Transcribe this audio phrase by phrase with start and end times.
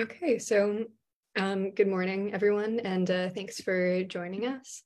[0.00, 0.86] Okay, so
[1.36, 4.82] um, good morning, everyone, and uh, thanks for joining us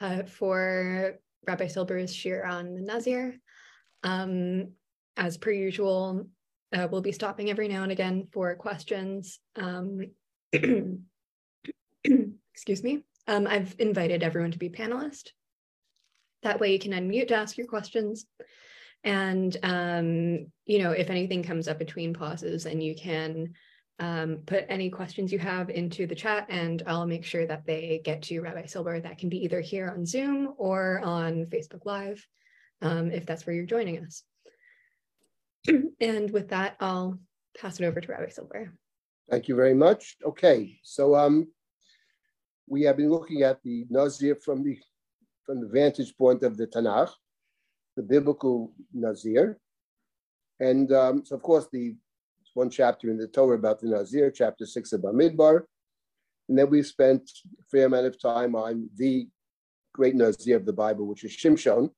[0.00, 1.14] uh, for
[1.44, 3.34] Rabbi Silber's shiur on the Nazir.
[4.04, 4.68] Um,
[5.16, 6.28] as per usual,
[6.72, 9.40] uh, we'll be stopping every now and again for questions.
[9.56, 10.12] Um,
[12.52, 13.02] excuse me.
[13.26, 15.30] Um, I've invited everyone to be panelist.
[16.44, 18.24] That way you can unmute to ask your questions.
[19.02, 23.54] And, um, you know, if anything comes up between pauses, and you can
[24.00, 28.00] um, put any questions you have into the chat and I'll make sure that they
[28.04, 29.00] get to Rabbi Silber.
[29.00, 32.26] That can be either here on Zoom or on Facebook Live,
[32.82, 34.24] um, if that's where you're joining us.
[36.00, 37.18] and with that, I'll
[37.58, 38.72] pass it over to Rabbi Silber.
[39.30, 40.16] Thank you very much.
[40.24, 41.48] Okay, so um,
[42.68, 44.78] we have been looking at the Nazir from the
[45.46, 47.10] from the vantage point of the Tanakh,
[47.96, 49.58] the biblical Nazir,
[50.60, 51.94] and um, so of course the
[52.54, 55.62] one chapter in the Torah about the Nazir, chapter six of Bamidbar,
[56.48, 59.28] and then we spent a fair amount of time on the
[59.92, 61.90] great Nazir of the Bible, which is Shimshon.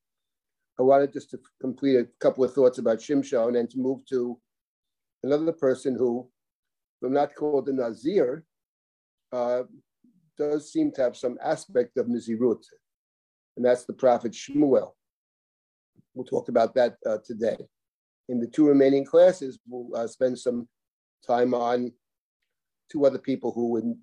[0.78, 4.38] I wanted just to complete a couple of thoughts about Shimshon and to move to
[5.22, 6.28] another person who,
[7.00, 8.44] though not called the Nazir,
[9.32, 9.62] uh,
[10.38, 12.62] does seem to have some aspect of Nazirut,
[13.56, 14.92] and that's the prophet Shmuel.
[16.14, 17.56] We'll talk about that uh, today.
[18.28, 20.68] In the two remaining classes, we'll uh, spend some
[21.26, 21.92] time on
[22.90, 23.94] two other people who, would,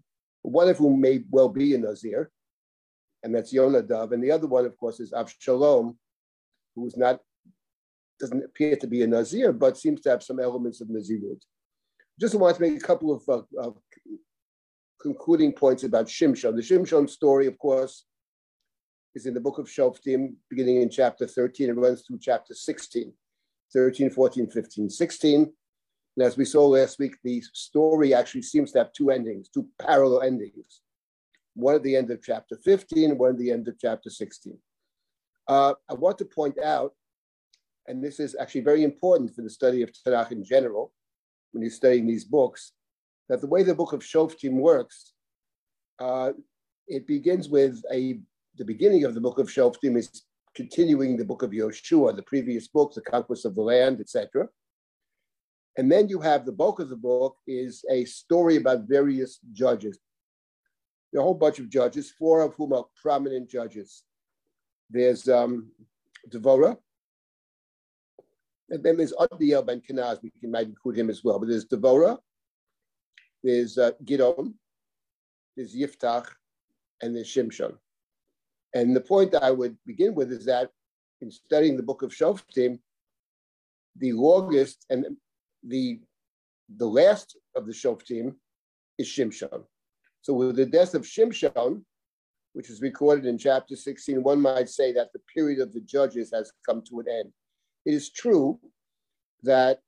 [0.42, 2.32] one of whom may well be a Nazir,
[3.24, 5.96] and that's Yonadav, and the other one, of course, is Avshalom,
[6.76, 7.20] who is not
[8.20, 11.42] doesn't appear to be a Nazir, but seems to have some elements of Nazirut.
[12.20, 13.78] Just want to make a couple of, uh, of
[15.02, 16.56] concluding points about Shimshon.
[16.56, 18.06] The Shimshon story, of course,
[19.16, 21.70] is in the book of Shoftim, beginning in chapter 13.
[21.70, 23.12] It runs through chapter 16,
[23.72, 25.54] 13, 14, 15, 16.
[26.16, 29.68] And as we saw last week, the story actually seems to have two endings, two
[29.80, 30.82] parallel endings.
[31.56, 34.58] One at the end of chapter 15, one at the end of chapter 16.
[35.48, 36.94] Uh, I want to point out,
[37.88, 40.94] and this is actually very important for the study of Tanakh in general,
[41.52, 42.72] when you're studying these books,
[43.30, 45.14] that the way the book of Shoftim works,
[46.00, 46.32] uh,
[46.88, 48.20] it begins with a
[48.56, 50.24] the beginning of the book of Shoftim is
[50.56, 54.48] continuing the book of Yoshua, the previous books, the conquest of the land, etc.
[55.78, 59.98] And then you have the bulk of the book is a story about various judges.
[61.12, 64.04] There are a whole bunch of judges, four of whom are prominent judges.
[64.90, 65.72] There's um,
[68.70, 71.66] and then there's Otniel ben Kenaz, we can might include him as well, but there's
[71.66, 72.18] Devorah,
[73.44, 74.54] there's uh, Gidon,
[75.56, 76.28] there's Yiftach,
[77.02, 77.76] and there's Shimshon.
[78.74, 80.70] And the point I would begin with is that
[81.22, 82.80] in studying the book of Shoftim,
[83.98, 85.06] the longest and
[85.64, 86.00] the
[86.78, 88.36] the last of the Shoftim
[88.98, 89.64] is Shimshon.
[90.22, 91.84] So with the death of Shimshon,
[92.54, 96.32] which is recorded in chapter 16, one might say that the period of the judges
[96.34, 97.32] has come to an end.
[97.86, 98.60] It is true
[99.44, 99.80] that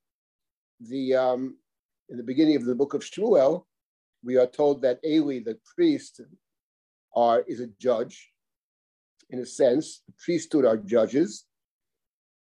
[0.80, 1.58] the um,
[2.10, 3.64] in the beginning of the book of Shmuel,
[4.24, 6.22] we are told that Eli, the priest,
[7.16, 8.32] are, is a judge.
[9.30, 11.46] In a sense, the priesthood are judges.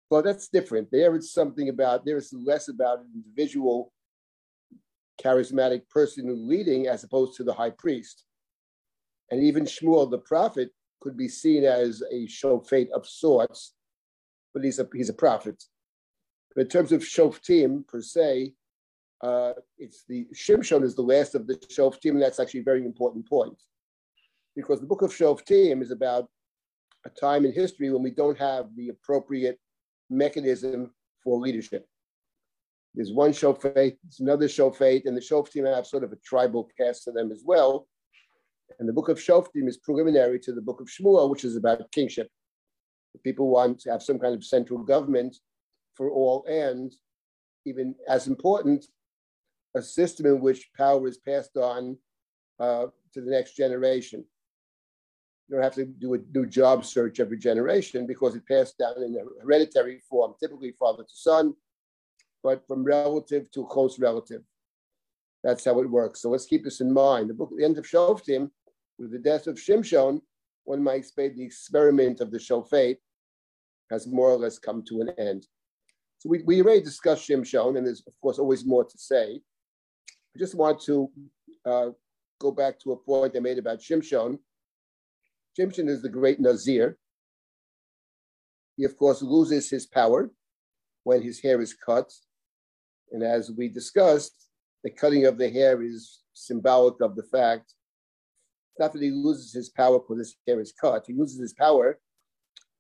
[0.10, 0.90] But that's different.
[0.92, 3.92] There is something about, there is less about an individual
[5.22, 8.24] charismatic person leading as opposed to the high priest.
[9.30, 10.70] And even Shmuel, the prophet,
[11.02, 13.76] could be seen as a shofet of sorts,
[14.54, 15.64] but he's a, he's a prophet.
[16.56, 18.54] But in terms of shoftim per se,
[19.22, 22.86] uh, it's the Shimshon is the last of the Shoftim, and that's actually a very
[22.86, 23.62] important point.
[24.56, 26.30] Because the book of Shoftim is about
[27.06, 29.60] a time in history when we don't have the appropriate
[30.10, 30.92] mechanism
[31.24, 31.88] for leadership.
[32.96, 37.04] There's one Shofet, there's another Shofet, and the Shoftim have sort of a tribal cast
[37.04, 37.88] to them as well.
[38.80, 41.92] And the book of Shoftim is preliminary to the book of Shmuel, which is about
[41.92, 42.30] kingship.
[43.24, 45.36] People want to have some kind of central government
[45.96, 46.94] for all and
[47.66, 48.86] even as important,
[49.76, 51.98] a system in which power is passed on
[52.60, 54.24] uh, to the next generation.
[55.50, 58.94] You don't have to do a new job search every generation because it passed down
[59.04, 61.56] in a hereditary form, typically father to son,
[62.44, 64.44] but from relative to close relative.
[65.44, 66.22] That's how it works.
[66.22, 67.32] So let's keep this in mind.
[67.32, 68.52] The book, the end of Shoftim,
[69.00, 70.22] with the death of Shimshon,
[70.66, 72.98] one might say the experiment of the Shofet
[73.90, 75.48] has more or less come to an end.
[76.20, 79.42] So we, we already discussed Shimshon, and there's of course always more to say.
[80.36, 81.10] I just want to
[81.66, 81.90] uh,
[82.40, 84.38] go back to a point I made about Shimshon.
[85.60, 86.98] Shimshon is the great Nazir.
[88.78, 90.30] He, of course, loses his power
[91.04, 92.12] when his hair is cut.
[93.12, 94.48] And as we discussed,
[94.84, 97.74] the cutting of the hair is symbolic of the fact
[98.80, 101.04] not that he loses his power because his hair is cut.
[101.06, 102.00] He loses his power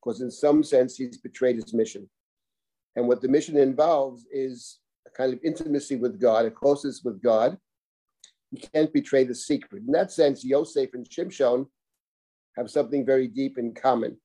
[0.01, 2.09] because, in some sense, he's betrayed his mission.
[2.95, 7.21] And what the mission involves is a kind of intimacy with God, a closeness with
[7.21, 7.57] God.
[8.49, 9.83] He can't betray the secret.
[9.85, 11.67] In that sense, Yosef and Shimshon
[12.59, 14.17] have something very deep in common.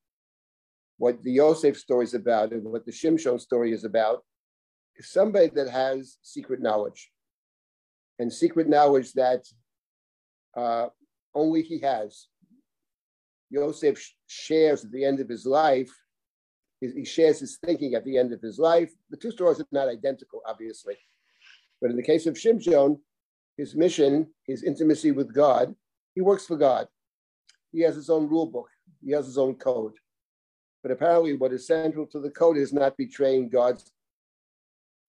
[0.99, 4.23] What the Yosef story is about and what the Shimshon story is about
[4.97, 7.11] is somebody that has secret knowledge
[8.19, 9.45] and secret knowledge that
[10.57, 10.89] uh,
[11.35, 12.27] only he has.
[13.51, 15.93] Yosef shares at the end of his life,
[16.81, 18.93] he shares his thinking at the end of his life.
[19.11, 20.97] The two stories are not identical, obviously.
[21.81, 22.99] But in the case of Shimshon,
[23.57, 25.75] his mission, his intimacy with God,
[26.17, 26.89] he works for God.
[27.75, 28.69] He has his own rule book,
[29.05, 29.95] he has his own code.
[30.83, 33.91] But apparently, what is central to the code is not betraying God's,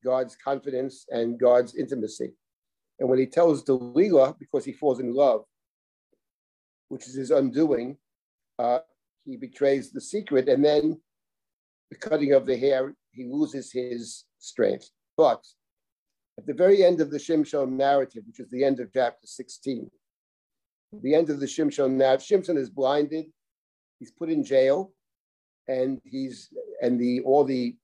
[0.04, 2.34] God's confidence and God's intimacy.
[3.00, 5.44] And when he tells Delilah, because he falls in love,
[6.90, 7.98] which is his undoing,
[8.58, 8.80] uh,
[9.26, 11.00] he betrays the secret, and then
[11.92, 14.90] the cutting of the hair, he loses his strength.
[15.18, 15.46] But
[16.40, 19.92] at the very end of the Shimshon narrative, which is the end of chapter 16,
[21.02, 23.26] the end of the Shimshon narrative, Shimshon is blinded,
[24.00, 24.94] he's put in jail,
[25.68, 26.50] and he's
[26.82, 27.76] and the all the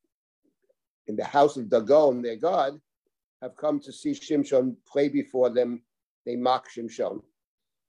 [1.07, 2.79] in the house of Dagon, their god,
[3.41, 5.81] have come to see Shimshon play before them.
[6.25, 7.21] They mock Shimshon.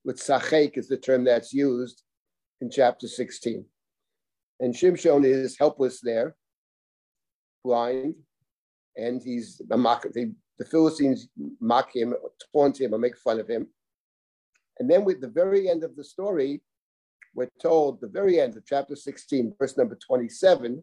[0.04, 2.02] With sachek is the term that's used
[2.60, 3.64] in chapter 16.
[4.60, 6.36] And Shimshon is helpless there,
[7.64, 8.14] blind,
[8.96, 10.04] and he's a mock.
[10.12, 11.28] The, the Philistines
[11.60, 12.14] mock him,
[12.52, 13.68] taunt him, or make fun of him.
[14.78, 16.62] And then with the very end of the story,
[17.34, 20.82] we're told the very end of chapter 16, verse number 27.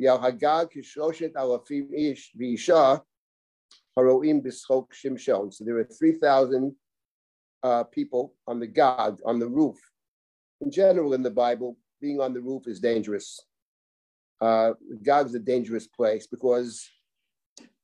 [0.00, 3.00] Hagag Kishroshet Alafim Ish Visha
[3.96, 5.52] Haroim.
[5.52, 6.74] So there are 3,000
[7.62, 9.76] uh, people on the Gog, on the roof.
[10.60, 13.40] In general, in the Bible, being on the roof is dangerous.
[14.42, 14.72] Uh,
[15.04, 16.90] Gog is a dangerous place because,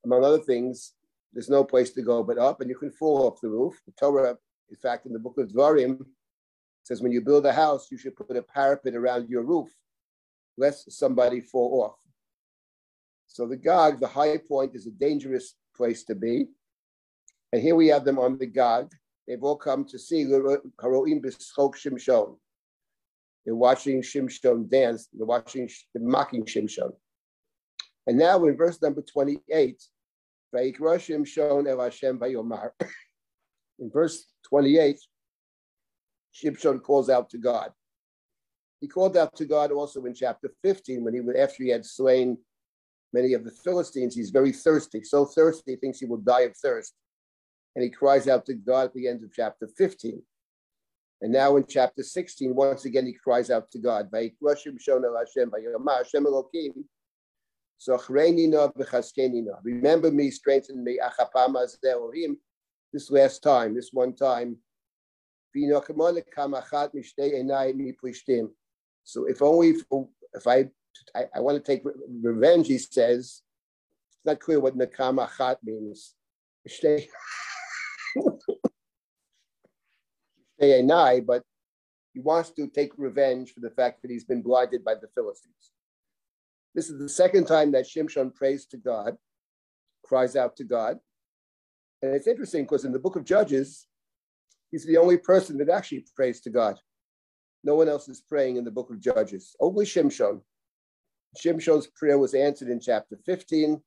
[0.04, 0.94] among other things,
[1.32, 3.80] there's no place to go but up, and you can fall off the roof.
[3.86, 4.36] The Torah,
[4.68, 6.04] in fact, in the book of Dvarim,
[6.82, 9.68] says when you build a house, you should put a parapet around your roof,
[10.56, 11.98] lest somebody fall off.
[13.28, 16.46] So the Gog, the high point, is a dangerous place to be.
[17.52, 18.92] And here we have them on the Gog.
[19.28, 22.36] They've all come to see Haroim B'Schok Shimshon.
[23.44, 25.08] They're watching Shimshon dance.
[25.12, 26.92] They're watching, they're mocking Shimshon.
[28.06, 29.82] And now in verse number 28,
[30.54, 32.70] Vayikra Shimshon El Hashem Vayomar.
[33.80, 34.98] In verse 28,
[36.34, 37.70] Shimshon calls out to God.
[38.80, 41.84] He called out to God also in chapter 15 when he, would after he had
[41.84, 42.38] slain
[43.12, 46.56] many of the Philistines, he's very thirsty, so thirsty he thinks he will die of
[46.56, 46.94] thirst.
[47.74, 50.22] And he cries out to God at the end of chapter 15.
[51.20, 54.08] And now in chapter 16, once again, he cries out to God.
[59.64, 61.00] Remember me, strengthen me.
[62.92, 64.56] This last time, this one time.
[65.54, 65.82] So
[69.26, 69.82] if only if,
[70.34, 70.68] if I
[71.14, 71.82] I, I want to take
[72.22, 73.42] revenge, he says.
[74.10, 75.28] It's not clear what nakama
[75.62, 76.14] means.
[80.58, 81.42] But
[82.14, 85.72] he wants to take revenge for the fact that he's been blinded by the Philistines.
[86.74, 89.16] This is the second time that Shimshon prays to God,
[90.04, 90.98] cries out to God.
[92.02, 93.86] And it's interesting because in the book of Judges,
[94.70, 96.78] he's the only person that actually prays to God.
[97.64, 100.40] No one else is praying in the book of Judges, only Shimshon.
[101.36, 103.82] Shimshon's prayer was answered in chapter 15,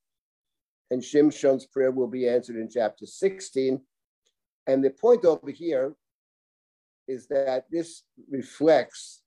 [0.91, 3.81] and Shimshon's prayer will be answered in chapter 16.
[4.67, 5.95] And the point over here
[7.07, 9.21] is that this reflects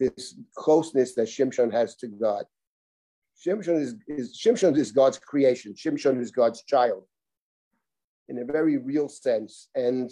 [0.00, 2.44] this closeness that Shimshon has to God.
[3.44, 5.74] Shimshon is, is Shimshon is God's creation.
[5.74, 7.04] Shimshon is God's child
[8.28, 9.68] in a very real sense.
[9.74, 10.10] And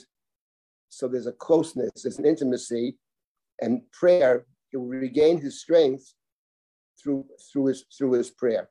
[0.89, 2.97] so there's a closeness, there's an intimacy,
[3.61, 6.15] and prayer, he will regain his strength
[7.03, 8.69] through through his through his prayer.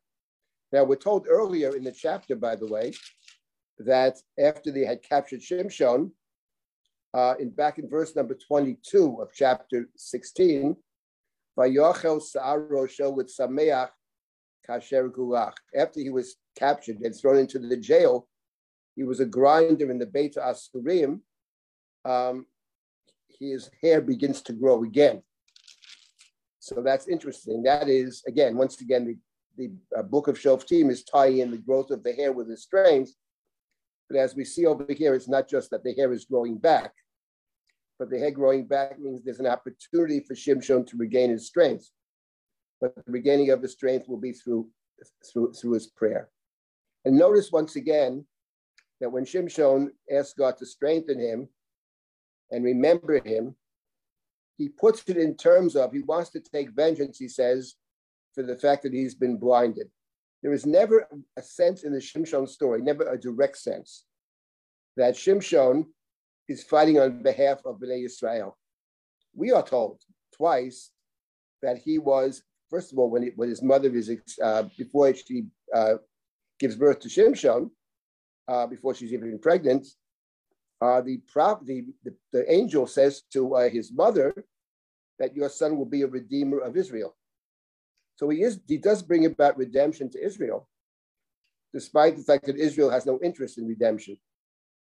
[0.72, 2.94] Now we're told earlier in the chapter, by the way,
[3.80, 6.12] that after they had captured Shimshon,
[7.14, 10.76] uh, in back in verse number 22 of chapter 16,
[11.58, 13.90] Vayochel Sa'arosho with Sameach
[14.68, 15.54] Kasher Gulach.
[15.76, 18.28] After he was captured and thrown into the jail,
[18.96, 21.22] he was a grinder in the Beit Asurim.
[22.06, 22.46] Um,
[23.40, 25.24] his hair begins to grow again.
[26.60, 27.64] So that's interesting.
[27.64, 29.18] That is, again, once again, the,
[29.58, 32.58] the uh, book of Shoftim is tying in the growth of the hair with the
[32.58, 33.14] strength.
[34.10, 36.94] But as we see over here, it's not just that the hair is growing back,
[38.00, 41.90] but the hair growing back means there's an opportunity for Shimshon to regain his strength.
[42.82, 44.70] But the regaining of his strength will be through,
[45.32, 46.30] through, through his prayer.
[47.06, 48.26] And notice once again
[49.00, 51.50] that when Shimshon asks God to strengthen him
[52.52, 53.56] and remember him,
[54.58, 57.76] he puts it in terms of he wants to take vengeance, he says,
[58.34, 59.90] for the fact that he's been blinded.
[60.42, 64.06] There is never a sense in the Shimshon story, never a direct sense,
[64.96, 65.86] that Shimshon
[66.48, 68.58] is fighting on behalf of Bnei Israel.
[69.36, 70.02] We are told
[70.36, 70.92] twice
[71.62, 74.10] that he was, first of all, when, he, when his mother is,
[74.42, 75.96] uh, before she uh,
[76.60, 77.70] gives birth to Shimshon,
[78.48, 79.86] uh, before she's even pregnant,
[80.82, 84.34] uh, the, prop, the, the, the, angel says to uh, his mother
[85.20, 87.16] that your son will be a redeemer of Israel.
[88.20, 90.68] So he is he does bring about redemption to Israel,
[91.74, 94.18] despite the fact that Israel has no interest in redemption.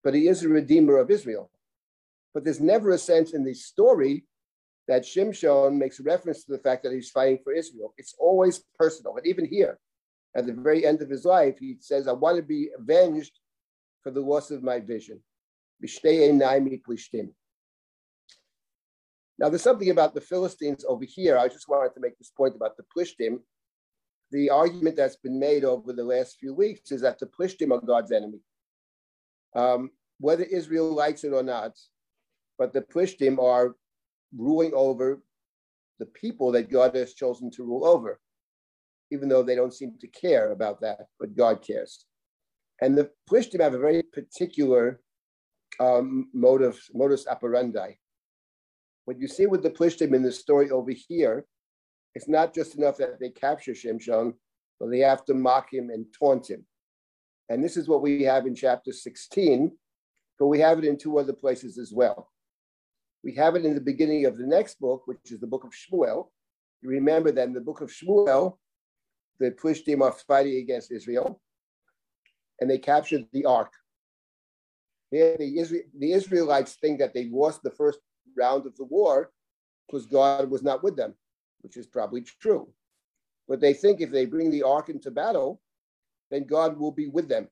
[0.03, 1.49] But he is a redeemer of Israel.
[2.33, 4.25] But there's never a sense in the story
[4.89, 7.93] that Shimshon makes reference to the fact that he's fighting for Israel.
[7.97, 9.15] It's always personal.
[9.15, 9.79] And even here,
[10.35, 13.39] at the very end of his life, he says, I want to be avenged
[14.03, 15.21] for the loss of my vision.
[19.41, 21.35] Now, there's something about the Philistines over here.
[21.35, 23.39] I just wanted to make this point about the Plishtim.
[24.29, 27.83] The argument that's been made over the last few weeks is that the Plishtim are
[27.83, 28.37] God's enemy.
[29.55, 31.71] Um, whether Israel likes it or not,
[32.59, 33.75] but the Plishtim are
[34.37, 35.23] ruling over
[35.97, 38.19] the people that God has chosen to rule over,
[39.09, 42.05] even though they don't seem to care about that, but God cares.
[42.79, 45.01] And the Plishtim have a very particular
[45.79, 47.93] um, modus operandi.
[49.11, 51.45] What you see with the Plishtim in the story over here,
[52.15, 54.33] it's not just enough that they capture Shimshon,
[54.79, 56.65] but they have to mock him and taunt him.
[57.49, 59.69] And this is what we have in chapter 16,
[60.39, 62.29] but we have it in two other places as well.
[63.21, 65.71] We have it in the beginning of the next book, which is the book of
[65.71, 66.29] Shmuel.
[66.81, 68.59] You remember that in the book of Shmuel,
[69.41, 71.41] the Plishtim are fighting against Israel,
[72.61, 73.73] and they captured the ark.
[75.11, 77.99] The, the Israelites think that they lost the first
[78.37, 79.31] round of the war
[79.87, 81.13] because God was not with them,
[81.61, 82.69] which is probably true.
[83.47, 85.61] But they think if they bring the ark into battle,
[86.29, 87.49] then God will be with them.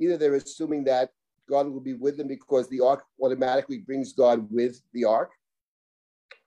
[0.00, 1.10] Either they're assuming that
[1.48, 5.30] God will be with them because the ark automatically brings God with the ark,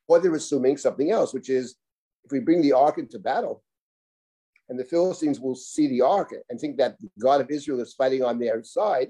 [0.08, 1.76] or they're assuming something else, which is
[2.24, 3.64] if we bring the ark into battle,
[4.70, 7.94] and the Philistines will see the ark and think that the God of Israel is
[7.94, 9.10] fighting on their side,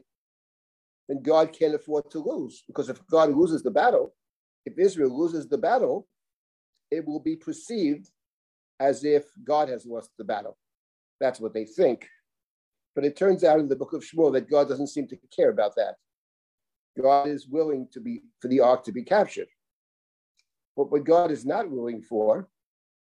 [1.08, 2.64] then God can't afford to lose.
[2.68, 4.14] Because if God loses the battle,
[4.66, 6.08] if Israel loses the battle,
[6.92, 8.10] it will be perceived
[8.80, 10.58] as if God has lost the battle.
[11.20, 12.08] That's what they think.
[12.96, 15.50] But it turns out in the book of Shmuel that God doesn't seem to care
[15.50, 15.96] about that.
[17.02, 19.48] God is willing to be for the ark to be captured.
[20.78, 22.48] But what God is not willing for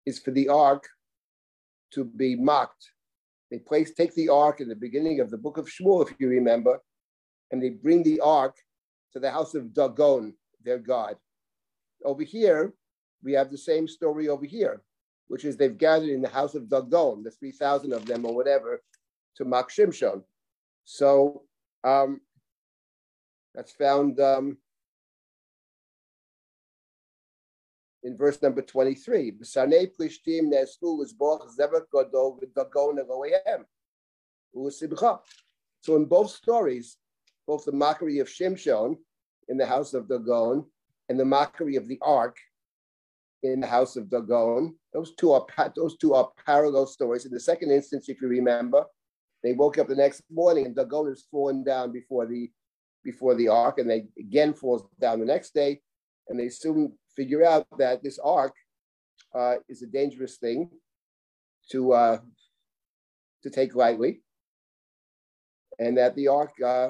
[0.04, 0.88] is for the ark
[1.92, 2.90] to be mocked.
[3.50, 6.28] They place take the ark in the beginning of the book of Shmuel, if you
[6.28, 6.80] remember,
[7.50, 8.56] and they bring the ark
[9.12, 11.16] to the house of Dagon, their god.
[12.04, 12.74] Over here,
[13.22, 14.82] we have the same story over here,
[15.28, 18.82] which is they've gathered in the house of Dagon, the 3,000 of them or whatever,
[19.36, 20.22] to mock Shimshon.
[20.84, 21.42] So
[21.84, 22.20] um,
[23.54, 24.58] that's found um,
[28.02, 29.34] in verse number 23.
[29.42, 29.62] So
[35.96, 36.96] in both stories,
[37.48, 38.96] both the mockery of Shimshon
[39.48, 40.66] in the house of Dagon
[41.08, 42.36] and the mockery of the ark
[43.42, 44.76] in the house of Dagon.
[44.92, 47.24] Those two are those two are parallel stories.
[47.24, 48.84] In the second instance, if you remember,
[49.42, 52.50] they woke up the next morning and Dagon is fallen down before the
[53.02, 55.80] before the ark, and they again falls down the next day,
[56.28, 58.52] and they soon figure out that this ark
[59.34, 60.68] uh, is a dangerous thing
[61.70, 62.18] to uh,
[63.42, 64.20] to take lightly,
[65.78, 66.88] and that the ark uh,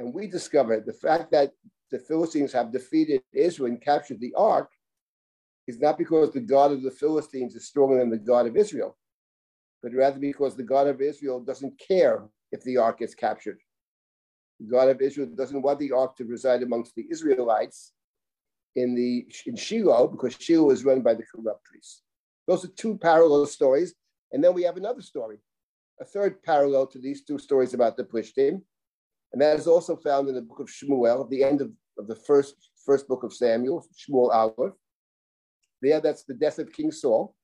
[0.00, 1.52] and we discovered the fact that
[1.90, 4.70] the Philistines have defeated Israel and captured the ark
[5.66, 8.96] is not because the God of the Philistines is stronger than the God of Israel,
[9.82, 13.58] but rather because the God of Israel doesn't care if the ark gets captured.
[14.58, 17.92] The God of Israel doesn't want the ark to reside amongst the Israelites
[18.76, 22.02] in the in Shiloh because Shiloh is run by the corrupt priests.
[22.48, 23.94] Those are two parallel stories,
[24.32, 25.40] and then we have another story,
[26.00, 28.62] a third parallel to these two stories about the Plishtim,
[29.32, 32.16] and that is also found in the book of Shmuel, the end of, of the
[32.16, 34.74] first, first book of Samuel, Shmuel Aleph.
[35.82, 37.34] there, that's the death of King Saul.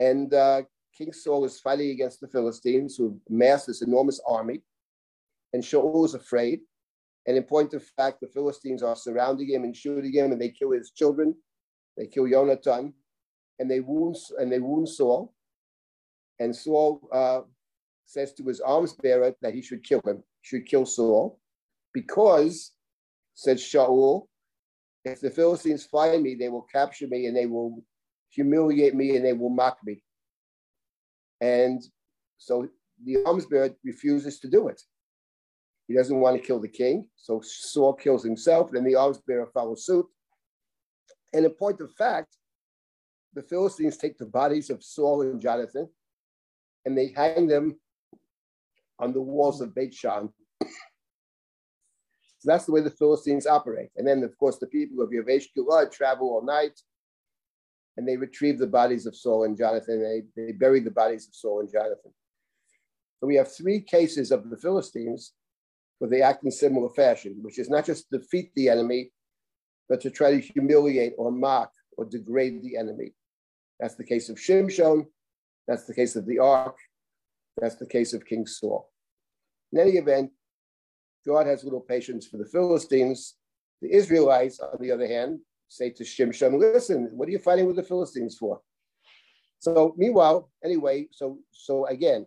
[0.00, 0.62] And uh,
[0.96, 4.62] King Saul is fighting against the Philistines who amassed this enormous army.
[5.52, 6.60] And Shaul is afraid.
[7.26, 10.50] And in point of fact, the Philistines are surrounding him and shooting him, and they
[10.50, 11.34] kill his children.
[11.96, 12.94] They kill Jonathan,
[13.58, 15.34] and they wound and they wound Saul.
[16.38, 17.40] And Saul uh,
[18.06, 21.38] says to his arms bearer that he should kill him, should kill Saul,
[21.92, 22.72] because,
[23.34, 24.26] said Shaul,
[25.04, 27.84] if the Philistines find me, they will capture me and they will
[28.30, 30.02] humiliate me and they will mock me.
[31.42, 31.82] And
[32.38, 32.66] so
[33.04, 34.80] the arms bearer refuses to do it.
[35.86, 37.08] He doesn't want to kill the king.
[37.16, 40.06] So Saul kills himself, then the arms bearer follows suit.
[41.34, 42.36] And in point of fact,
[43.34, 45.88] the Philistines take the bodies of Saul and Jonathan
[46.86, 47.78] and they hang them
[48.98, 50.28] on the walls of Beit Shan.
[50.62, 50.68] so
[52.44, 53.90] that's the way the Philistines operate.
[53.96, 56.80] And then, of course, the people of Yavesh Gilad travel all night
[57.96, 60.00] and they retrieve the bodies of Saul and Jonathan.
[60.00, 62.12] They, they bury the bodies of Saul and Jonathan.
[63.18, 65.32] So we have three cases of the Philistines
[65.98, 69.10] where they act in similar fashion, which is not just defeat the enemy,
[69.88, 73.14] but to try to humiliate or mock or degrade the enemy.
[73.80, 75.06] That's the case of Shimshon.
[75.66, 76.76] That's the case of the ark.
[77.60, 78.90] That's the case of King Saul.
[79.72, 80.30] In any event,
[81.26, 83.34] God has little patience for the Philistines.
[83.82, 87.76] The Israelites, on the other hand, say to Shimshon, listen, what are you fighting with
[87.76, 88.60] the Philistines for?
[89.60, 92.26] So meanwhile, anyway, so so again,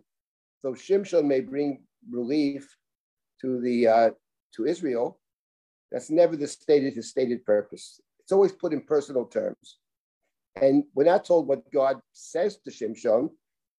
[0.60, 2.68] so Shimshon may bring relief
[3.40, 4.10] to the uh,
[4.56, 5.18] to Israel.
[5.90, 8.00] That's never the stated his stated purpose.
[8.20, 9.78] It's always put in personal terms.
[10.60, 13.30] And we're not told what God says to Shimshon,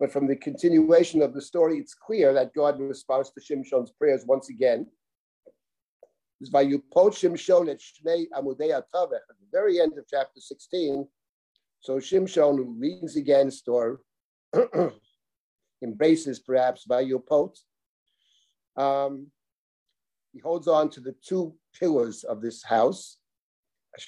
[0.03, 4.25] but from the continuation of the story, it's clear that God responds to Shimshon's prayers
[4.27, 4.85] once again.
[6.41, 9.15] It's by Yupot Shimshon at Shnei Amudei at the
[9.53, 11.07] very end of chapter 16.
[11.79, 14.01] So Shimshon leans against or
[15.85, 17.57] embraces perhaps by Yupot.
[18.77, 19.29] Um,
[20.33, 23.19] he holds on to the two pillars of this house.
[23.97, 24.03] He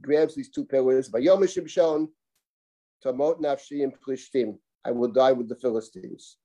[0.00, 1.10] grabs these two pillars.
[1.14, 1.18] I
[4.92, 6.36] will die with the Philistines.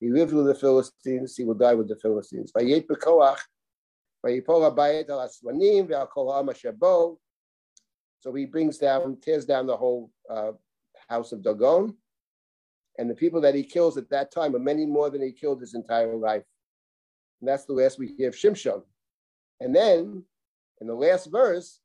[0.00, 1.36] He lived with the Philistines.
[1.36, 2.52] He will die with the Philistines.
[8.20, 10.52] So he brings down, tears down the whole uh,
[11.08, 11.96] house of Dagon.
[12.98, 15.60] And the people that he kills at that time are many more than he killed
[15.60, 16.42] his entire life.
[17.40, 18.82] And that's the last we hear of Shimshon.
[19.60, 20.24] And then
[20.80, 21.80] in the last verse,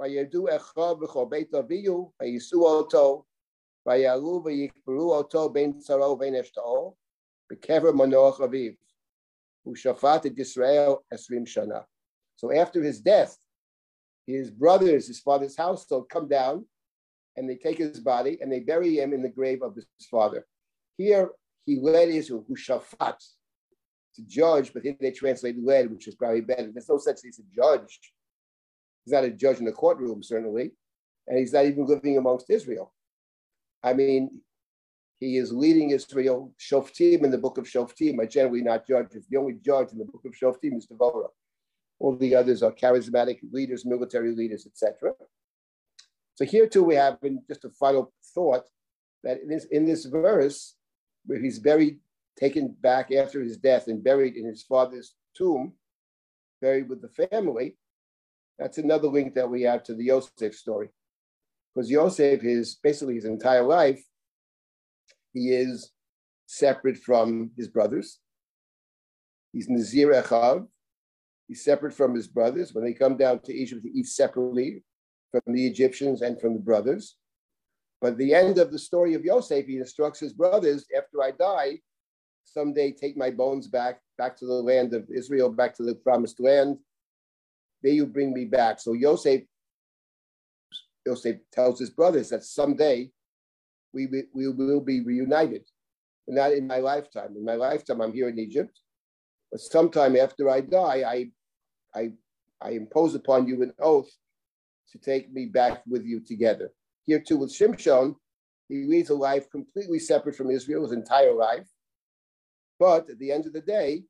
[0.00, 3.24] וידעו אחיו וכל בית אביהו, ויישאו אותו,
[3.88, 6.94] ויעלו ויקברו אותו בין צרו ובין אשתו,
[7.52, 8.72] בקבר מנוח אביו.
[9.62, 11.80] הוא שפט את ישראל עשרים שנה.
[12.36, 13.36] So after his death,
[14.26, 16.66] his brothers, his father's household come down
[17.36, 20.46] and they take his body and they bury him in the grave of his father.
[20.96, 21.30] Here
[21.66, 23.18] he led Israel, who shafat,
[24.14, 26.70] to judge, but here they translate led, which is probably better.
[26.72, 27.98] There's no such thing as a judge.
[29.05, 30.71] He's not a judge in the courtroom, certainly,
[31.27, 32.93] and he's not even living amongst Israel.
[33.83, 34.41] I mean,
[35.19, 36.53] he is leading Israel.
[36.59, 39.25] Shoftim in the book of Shoftim are generally not judges.
[39.29, 41.29] The only judge in the book of Shoftim is Devorah.
[41.99, 45.13] All the others are charismatic leaders, military leaders, etc.
[46.35, 48.63] So here too we have in just a final thought
[49.23, 50.75] that in this, in this verse,
[51.25, 51.99] where he's buried,
[52.37, 55.73] taken back after his death and buried in his father's tomb,
[56.61, 57.77] buried with the family,
[58.59, 60.89] that's another link that we have to the Yosef story.
[61.73, 64.03] Because Yosef is basically his entire life,
[65.33, 65.91] he is
[66.45, 68.19] separate from his brothers.
[69.51, 70.67] He's Nazir Echav.
[71.47, 72.73] He's separate from his brothers.
[72.73, 74.83] When they come down to Egypt, he eats separately
[75.31, 77.17] from the Egyptians and from the brothers.
[78.01, 81.79] But the end of the story of Yosef, he instructs his brothers, after I die,
[82.43, 86.39] someday take my bones back, back to the land of Israel, back to the promised
[86.39, 86.77] land.
[87.83, 88.79] There you bring me back.
[88.79, 89.41] So Yosef,
[91.05, 93.11] Yosef tells his brothers that someday
[93.93, 95.63] we, we will be reunited.
[96.27, 97.35] Not in my lifetime.
[97.35, 98.79] In my lifetime, I'm here in Egypt.
[99.51, 101.29] But sometime after I die, I,
[101.93, 102.11] I,
[102.61, 104.09] I impose upon you an oath
[104.91, 106.71] to take me back with you together.
[107.05, 108.15] Here too with Shimshon,
[108.69, 111.67] he leads a life completely separate from Israel, his entire life.
[112.79, 114.03] But at the end of the day,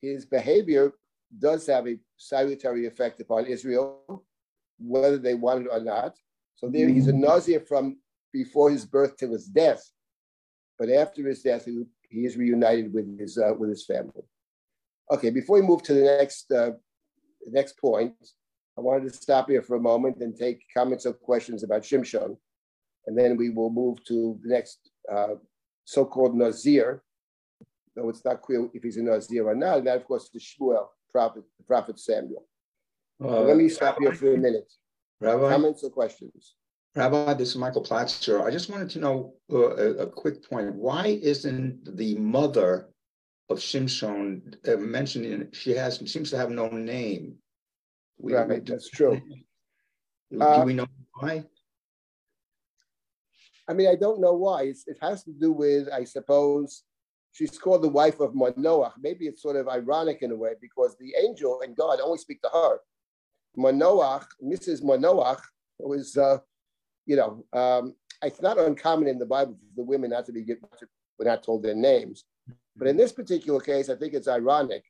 [0.00, 0.92] his behavior
[1.38, 4.24] does have a salutary effect upon Israel,
[4.78, 6.16] whether they want it or not.
[6.56, 7.22] So there he's a mm-hmm.
[7.22, 7.98] Nazir from
[8.32, 9.82] before his birth till his death.
[10.78, 11.84] But after his death, he,
[12.24, 14.22] is reunited with his, uh, with his family.
[15.10, 16.70] Okay, before we move to the next uh,
[17.46, 18.14] next point,
[18.76, 22.36] I wanted to stop here for a moment and take comments or questions about Shimshon,
[23.06, 25.34] and then we will move to the next uh,
[25.84, 27.02] so-called Nazir,
[27.94, 29.78] though it's not clear if he's a Nazir or not.
[29.78, 30.86] And that, of course, is the Shmuel,
[31.16, 32.46] prophet, the prophet Samuel.
[33.24, 34.70] Uh, let me stop here for a minute.
[35.18, 36.56] Rabbi, comments or questions?
[36.94, 38.44] Rabbi, this is Michael Platzer.
[38.44, 40.74] I just wanted to know uh, a, a, quick point.
[40.74, 42.90] Why isn't the mother
[43.48, 45.48] of Shimshon uh, mentioned in?
[45.52, 47.36] She has seems to have no name.
[48.18, 49.18] We, right, we, that's true.
[50.30, 51.44] Do, uh, we know why?
[53.68, 54.64] I mean, I don't know why.
[54.64, 56.82] It's, it has to do with, I suppose,
[57.36, 58.94] she's called the wife of Manoach.
[58.98, 62.40] Maybe it's sort of ironic in a way because the angel and God only speak
[62.42, 62.78] to her.
[63.58, 64.82] Manoach, Mrs.
[64.82, 65.40] Manoach,
[65.78, 66.38] was, uh,
[67.04, 70.42] you know, um, it's not uncommon in the Bible for the women not to be
[70.42, 70.62] given,
[71.18, 72.24] we're not told their names.
[72.74, 74.84] But in this particular case, I think it's ironic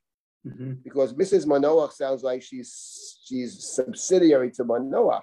[0.46, 0.74] mm-hmm.
[0.85, 1.46] because Mrs.
[1.46, 5.22] Manoach sounds like she's she's subsidiary to Manoach.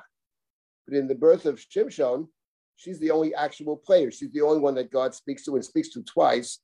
[0.86, 2.28] But in the birth of Shimshon,
[2.76, 4.12] she's the only actual player.
[4.12, 6.60] She's the only one that God speaks to and speaks to twice.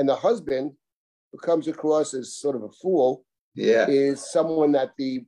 [0.00, 0.72] And the husband,
[1.30, 3.22] who comes across as sort of a fool,
[3.54, 3.86] yeah.
[3.86, 5.26] is someone that the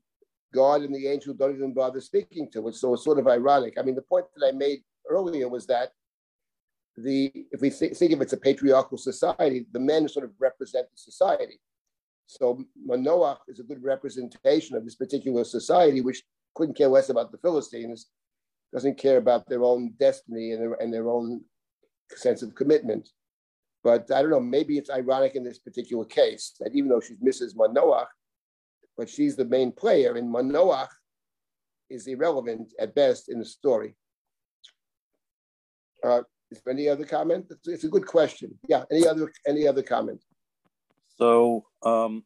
[0.54, 2.66] God and the angel don't even bother speaking to.
[2.66, 3.74] And so it's sort of ironic.
[3.78, 4.80] I mean, the point that I made
[5.10, 5.90] earlier was that
[6.96, 10.86] the if we think, think of it's a patriarchal society, the men sort of represent
[10.90, 11.60] the society.
[12.26, 16.22] So Manoach is a good representation of this particular society, which
[16.54, 18.06] couldn't care less about the Philistines,
[18.72, 21.42] doesn't care about their own destiny and their, and their own
[22.16, 23.10] sense of commitment.
[23.84, 27.18] But I don't know, maybe it's ironic in this particular case that even though she's
[27.18, 27.56] Mrs.
[27.56, 28.06] Manoach,
[28.96, 30.88] but she's the main player, and Manoach
[31.90, 33.94] is irrelevant at best in the story.
[36.04, 37.46] Uh, is there any other comment?
[37.50, 38.58] It's, it's, a good question.
[38.68, 40.22] Yeah, any other any other comment?
[41.16, 42.24] So um,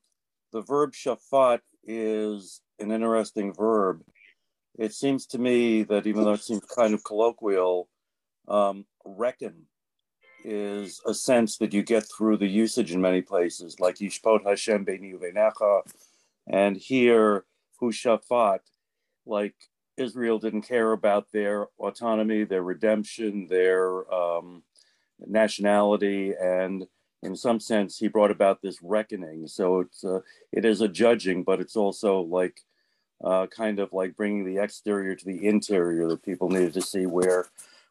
[0.52, 4.02] the verb shafat is an interesting verb.
[4.78, 7.88] It seems to me that even though it seems kind of colloquial,
[8.48, 9.66] um, reckon
[10.46, 14.86] is a sense that you get through the usage in many places, like Yishpot Hashem
[14.86, 15.82] Beini Uvenecha,
[16.46, 17.44] and here
[17.82, 18.60] Hushafat,
[19.26, 19.56] like
[19.96, 24.62] Israel didn't care about their autonomy, their redemption, their um,
[25.26, 26.86] nationality, and
[27.22, 29.48] in some sense, he brought about this reckoning.
[29.48, 30.20] So it's uh,
[30.52, 32.60] it is a judging, but it's also like
[33.24, 37.06] uh, kind of like bringing the exterior to the interior that people needed to see
[37.06, 37.46] where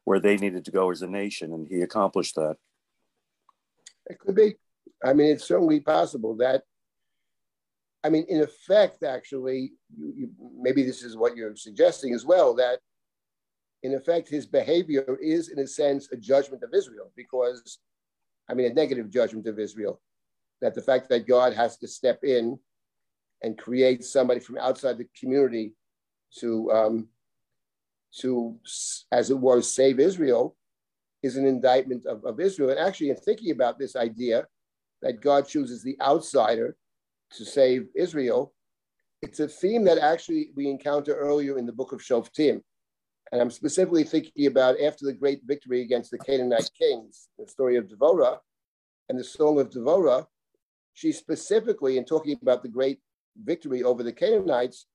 [0.06, 2.56] where they needed to go as a nation, and he accomplished that.
[4.08, 4.56] It could be.
[5.04, 6.64] I mean, it's certainly possible that
[8.06, 12.54] I mean, in effect, actually, you, you, maybe this is what you're suggesting as well
[12.56, 12.78] that
[13.82, 17.80] in effect, his behavior is, in a sense, a judgment of Israel, because,
[18.48, 20.00] I mean, a negative judgment of Israel.
[20.62, 22.60] That the fact that God has to step in
[23.42, 25.74] and create somebody from outside the community
[26.40, 27.08] to, um,
[28.20, 28.58] to
[29.12, 30.56] as it were, save Israel
[31.24, 32.70] is an indictment of, of Israel.
[32.70, 34.48] And actually, in thinking about this idea
[35.02, 36.76] that God chooses the outsider
[37.32, 38.54] to save Israel,
[39.22, 42.62] it's a theme that actually we encounter earlier in the book of Shoftim.
[43.32, 47.76] And I'm specifically thinking about after the great victory against the Canaanite kings, the story
[47.76, 48.38] of Devorah
[49.10, 50.28] and the Song of Devorah.
[50.94, 53.00] She specifically, in talking about the great
[53.44, 54.86] victory over the Canaanites,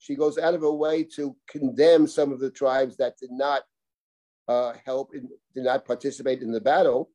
[0.00, 3.62] she goes out of her way to condemn some of the tribes that did not
[4.48, 7.10] uh, help, in, did not participate in the battle.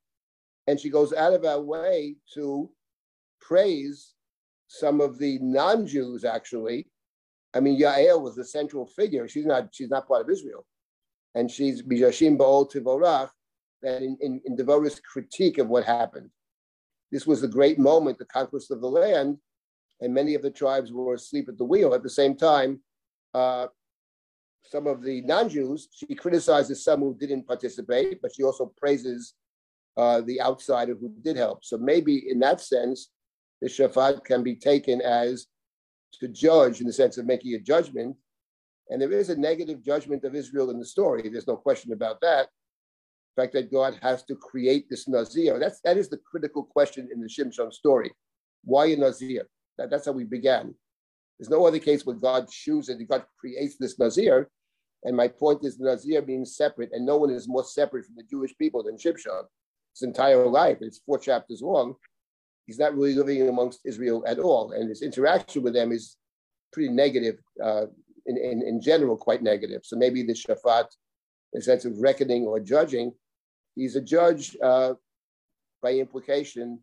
[0.67, 2.69] And she goes out of her way to
[3.41, 4.13] praise
[4.67, 6.87] some of the non-Jews actually.
[7.55, 9.27] I mean, Yael was the central figure.
[9.27, 10.65] She's not she's not part of Israel,
[11.33, 13.29] and she's Bijashim Baal Tivorach.
[13.81, 16.29] That in, in, in Devorah's critique of what happened,
[17.11, 19.37] this was a great moment, the conquest of the land,
[20.01, 21.93] and many of the tribes were asleep at the wheel.
[21.93, 22.81] At the same time,
[23.33, 23.67] uh,
[24.63, 29.33] some of the non-Jews, she criticizes some who didn't participate, but she also praises
[29.97, 31.63] uh, the outsider who did help.
[31.63, 33.11] So maybe in that sense,
[33.61, 35.47] the shafat can be taken as
[36.19, 38.15] to judge in the sense of making a judgment.
[38.89, 41.29] And there is a negative judgment of Israel in the story.
[41.29, 42.47] There's no question about that.
[43.35, 45.59] The fact that God has to create this Nazir.
[45.59, 48.11] That's that is the critical question in the Shimshon story.
[48.63, 49.47] Why a Nazir?
[49.77, 50.73] That, that's how we began.
[51.37, 54.49] There's no other case where God chooses, God creates this Nazir.
[55.03, 58.23] And my point is, Nazir being separate, and no one is more separate from the
[58.23, 59.43] Jewish people than Shimshon.
[59.93, 61.95] His entire life, it's four chapters long,
[62.65, 66.17] he's not really living amongst Israel at all, and his interaction with them is
[66.73, 67.85] pretty negative, uh,
[68.25, 69.81] in, in, in general, quite negative.
[69.83, 70.87] So maybe the shafat,
[71.55, 73.13] a sense of reckoning or judging,
[73.75, 74.95] he's a judge uh,
[75.81, 76.79] by implication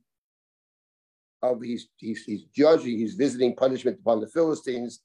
[1.43, 5.01] of he's, he's, he's judging, he's visiting punishment upon the Philistines,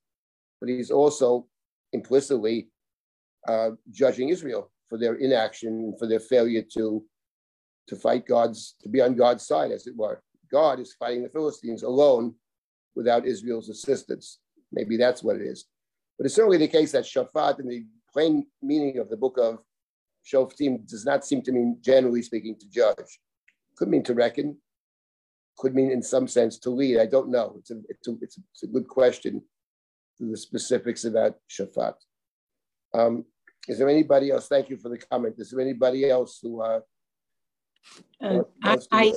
[0.59, 1.47] but he's also
[1.93, 2.69] implicitly
[3.47, 7.03] uh, judging Israel for their inaction, for their failure to,
[7.87, 10.21] to fight God's, to be on God's side, as it were.
[10.51, 12.35] God is fighting the Philistines alone
[12.95, 14.39] without Israel's assistance.
[14.71, 15.65] Maybe that's what it is.
[16.17, 19.59] But it's certainly the case that Shaphat, in the plain meaning of the book of
[20.25, 23.19] Shoftim, does not seem to mean, generally speaking, to judge.
[23.75, 24.57] Could mean to reckon,
[25.57, 26.99] could mean in some sense to lead.
[26.99, 27.55] I don't know.
[27.59, 29.41] It's a, it's a, it's a, it's a good question,
[30.19, 31.95] the specifics about Shafat.
[32.93, 33.25] Um,
[33.67, 34.47] is there anybody else?
[34.47, 35.35] Thank you for the comment.
[35.37, 36.79] Is there anybody else who uh,
[38.21, 39.13] uh I, I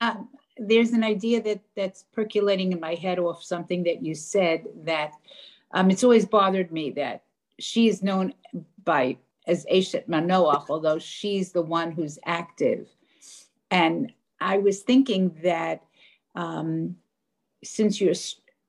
[0.00, 0.14] uh,
[0.56, 5.12] there's an idea that that's percolating in my head off something that you said that
[5.72, 7.24] um, it's always bothered me that
[7.58, 8.34] she is known
[8.84, 12.88] by as Eshet Manoach, although she's the one who's active.
[13.70, 15.82] And I was thinking that
[16.34, 16.96] um,
[17.64, 18.14] since you're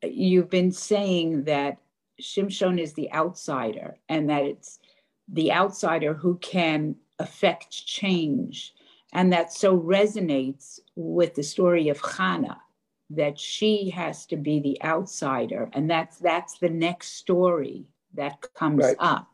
[0.03, 1.77] you've been saying that
[2.21, 4.79] Shimshon is the outsider and that it's
[5.27, 8.73] the outsider who can affect change
[9.13, 12.61] and that so resonates with the story of Hannah
[13.09, 18.83] that she has to be the outsider and that's that's the next story that comes
[18.83, 18.95] right.
[18.99, 19.29] up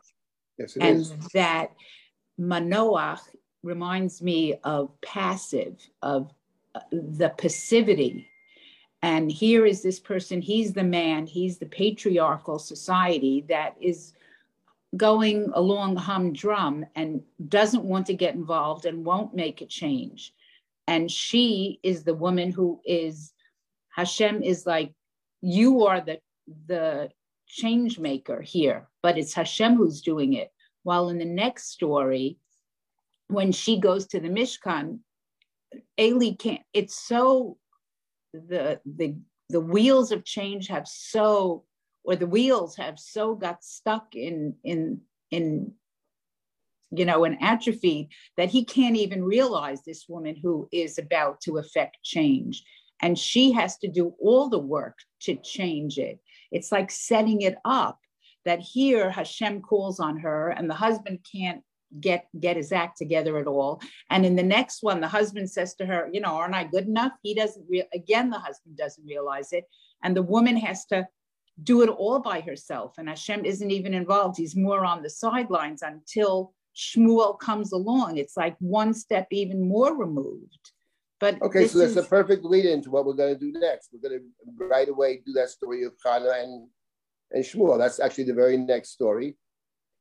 [0.58, 1.12] yes, and is.
[1.34, 1.72] that
[2.40, 3.20] manoach
[3.66, 6.32] reminds me of passive of
[6.74, 8.28] uh, the passivity
[9.02, 14.14] and here is this person he's the man he's the patriarchal society that is
[14.96, 20.32] going along humdrum and doesn't want to get involved and won't make a change.
[20.86, 23.32] And she is the woman who is,
[23.90, 24.92] Hashem is like,
[25.40, 26.20] you are the,
[26.66, 27.10] the
[27.46, 30.52] change maker here, but it's Hashem who's doing it.
[30.84, 32.38] While in the next story,
[33.28, 35.00] when she goes to the Mishkan,
[35.98, 37.58] Eli can't, it's so,
[38.32, 39.16] the, the,
[39.48, 41.64] the wheels of change have so
[42.06, 45.72] or the wheels have so got stuck in in in
[46.90, 51.58] you know an atrophy that he can't even realize this woman who is about to
[51.58, 52.64] affect change.
[53.02, 56.18] And she has to do all the work to change it.
[56.50, 57.98] It's like setting it up
[58.46, 61.62] that here hashem calls on her and the husband can't
[62.00, 63.80] get get his act together at all
[64.10, 66.86] and in the next one the husband says to her you know aren't i good
[66.86, 69.64] enough he doesn't re- again the husband doesn't realize it
[70.02, 71.06] and the woman has to
[71.62, 72.94] do it all by herself.
[72.98, 74.36] And Hashem isn't even involved.
[74.36, 78.18] He's more on the sidelines until Shmuel comes along.
[78.18, 80.72] It's like one step even more removed.
[81.18, 81.96] But okay, so that's is...
[81.96, 83.88] a perfect lead into what we're going to do next.
[83.92, 86.68] We're going to right away do that story of Hannah and
[87.32, 87.78] and Shmuel.
[87.78, 89.36] That's actually the very next story.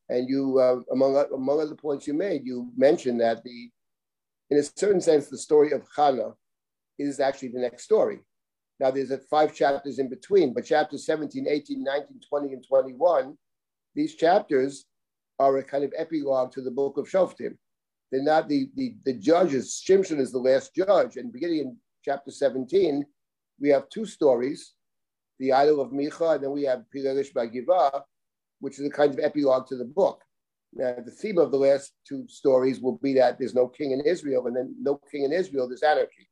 [0.10, 3.70] And you, uh, among among other points you made, you mentioned that the,
[4.52, 6.34] in a certain sense, the story of Hannah
[7.00, 8.20] is actually the next story.
[8.80, 13.38] Now there's five chapters in between, but chapters 17, 18, 19, 20, and 21,
[13.96, 14.86] these chapters
[15.40, 17.58] are a kind of epilogue to the book of Shoftim.
[18.12, 19.82] They're not the, the, the judges.
[19.86, 21.18] Shimshon is the last judge.
[21.18, 23.06] And beginning in chapter 17,
[23.60, 24.74] we have two stories,
[25.40, 28.04] the idol of Micha, and then we have Pilegesh Bagiva,
[28.66, 30.22] which is a kind of epilogue to the book.
[30.74, 34.02] Now, the theme of the last two stories will be that there's no king in
[34.02, 36.28] Israel, and then no king in Israel, there's anarchy.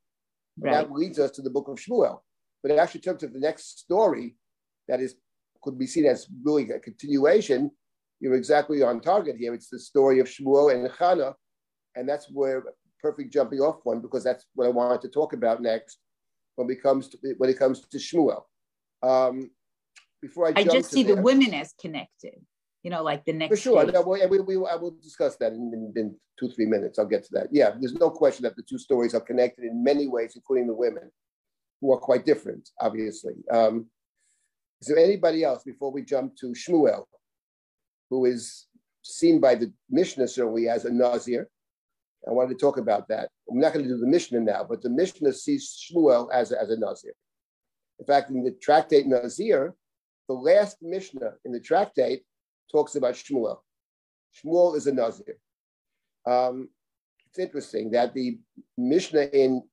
[0.60, 0.74] Right.
[0.74, 2.20] That leads us to the book of Shmuel
[2.64, 4.36] but it actually turns to the next story
[4.88, 5.16] that is
[5.62, 7.70] could be seen as really a continuation.
[8.20, 9.54] You're exactly on target here.
[9.54, 11.34] It's the story of Shmuel and Chana,
[11.96, 12.64] and that's where
[13.02, 16.00] perfect jumping off point because that's what I wanted to talk about next
[16.56, 18.44] when it comes to when it comes to Shmuel.
[19.04, 19.52] Um,
[20.24, 22.40] before I, I just see the women as connected.
[22.82, 23.50] You know, like the next.
[23.50, 26.66] For sure, no, we, we, we, I will discuss that in, in, in two three
[26.66, 26.98] minutes.
[26.98, 27.48] I'll get to that.
[27.52, 30.74] Yeah, there's no question that the two stories are connected in many ways, including the
[30.74, 31.12] women
[31.80, 33.36] who are quite different, obviously.
[33.52, 33.88] Um,
[34.82, 37.06] is there anybody else before we jump to Shmuel,
[38.10, 38.68] who is
[39.02, 41.50] seen by the Mishnah certainly as a Nazir?
[42.28, 43.30] I wanted to talk about that.
[43.50, 46.62] I'm not going to do the Mishnah now, but the Mishnah sees Shmuel as a,
[46.62, 47.14] as a Nazir.
[48.00, 49.74] In fact, in the tractate Nazir,
[50.28, 52.24] the last Mishnah in the tractate
[52.72, 53.58] talks about Shmuel.
[54.36, 55.38] Shmuel is a Nazir.
[56.26, 56.70] Um,
[57.28, 58.40] it's interesting that the
[58.78, 59.64] Mishnah in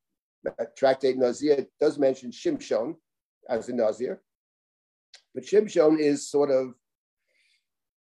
[0.76, 2.96] tractate Nazir does mention Shimshon
[3.48, 4.20] as a Nazir,
[5.34, 6.74] but Shimshon is sort of,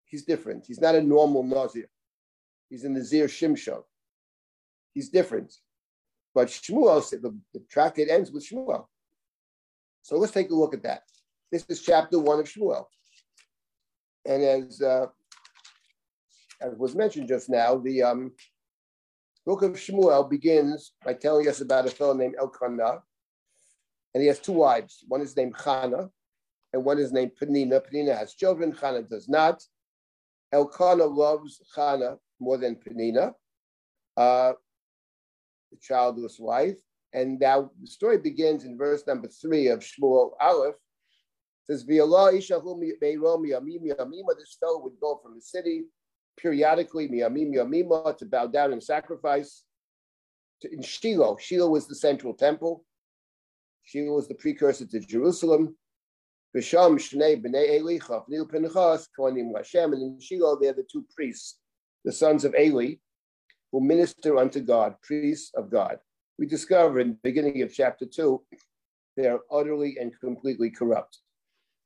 [0.05, 0.65] he's different.
[0.65, 1.89] He's not a normal Nazir.
[2.69, 3.81] He's a Nazir Shimshon.
[4.93, 5.53] He's different.
[6.33, 8.85] But Shmuel, the, the tractate ends with Shmuel.
[10.03, 11.03] So let's take a look at that.
[11.51, 12.85] This is chapter one of Shmuel.
[14.25, 15.07] And as, uh,
[16.61, 18.31] as was mentioned just now, the um,
[19.47, 22.99] book of Shmuel begins by telling us about a fellow named Elkanah.
[24.13, 25.03] And he has two wives.
[25.07, 26.09] One is named Chana,
[26.73, 27.81] and one is named Penina.
[27.81, 29.63] Penina has children, Chana does not.
[30.51, 33.33] Elkanah loves Chana more than Penina,
[34.17, 34.53] uh,
[35.71, 36.77] the childless wife.
[37.13, 40.75] And now the story begins in verse number three of Shmuel Aleph.
[41.69, 42.07] Says, This
[44.59, 45.83] fellow would go from the city
[46.41, 49.63] periodically, to bow down and sacrifice
[50.61, 51.37] to, in Shiloh.
[51.37, 52.85] Shiloh was the central temple.
[53.83, 55.75] Shiloh was the precursor to Jerusalem.
[56.53, 61.59] Bisham Shnei B'nei Elicha, Nil Pinchas, Kohanim Hashem, and in Shiloh they're the two priests,
[62.03, 62.95] the sons of Eli,
[63.71, 65.99] who minister unto God, priests of God.
[66.39, 68.41] We discover in the beginning of chapter two,
[69.15, 71.19] they are utterly and completely corrupt.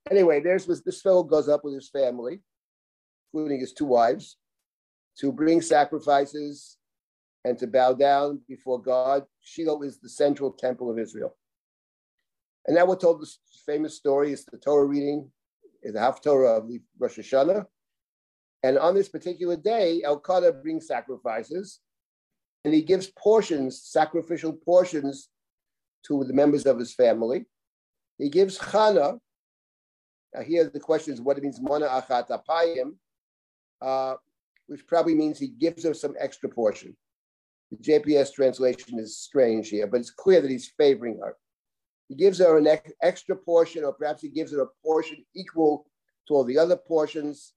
[0.10, 2.42] Anyway, there's this fellow goes up with his family,
[3.34, 4.38] including his two wives,
[5.20, 6.78] to bring sacrifices
[7.46, 9.24] and to bow down before God.
[9.42, 11.36] Shiloh is the central temple of Israel.
[12.66, 14.32] And now we're told this famous story.
[14.32, 15.30] It's the Torah reading,
[15.82, 17.66] is the Haftorah of Rosh Hashanah.
[18.64, 21.80] And on this particular day, Elkanah brings sacrifices
[22.64, 25.30] and he gives portions, sacrificial portions
[26.08, 27.46] to the members of his family.
[28.18, 29.20] He gives Chana.
[30.34, 32.96] Now here the question is what it means, Mona Achat Apayim,
[33.82, 34.16] uh,
[34.68, 36.96] which probably means he gives her some extra portion.
[37.72, 41.36] The JPS translation is strange here, but it's clear that he's favoring her.
[42.08, 45.86] He gives her an ex- extra portion, or perhaps he gives her a portion equal
[46.28, 47.54] to all the other portions,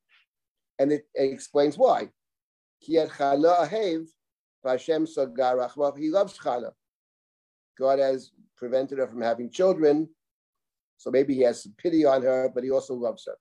[0.78, 2.08] and it, it explains why.
[2.78, 3.12] He loves
[6.38, 6.72] Chana.
[7.78, 10.08] God has prevented her from having children,
[10.96, 13.36] so maybe he has some pity on her, but he also loves her.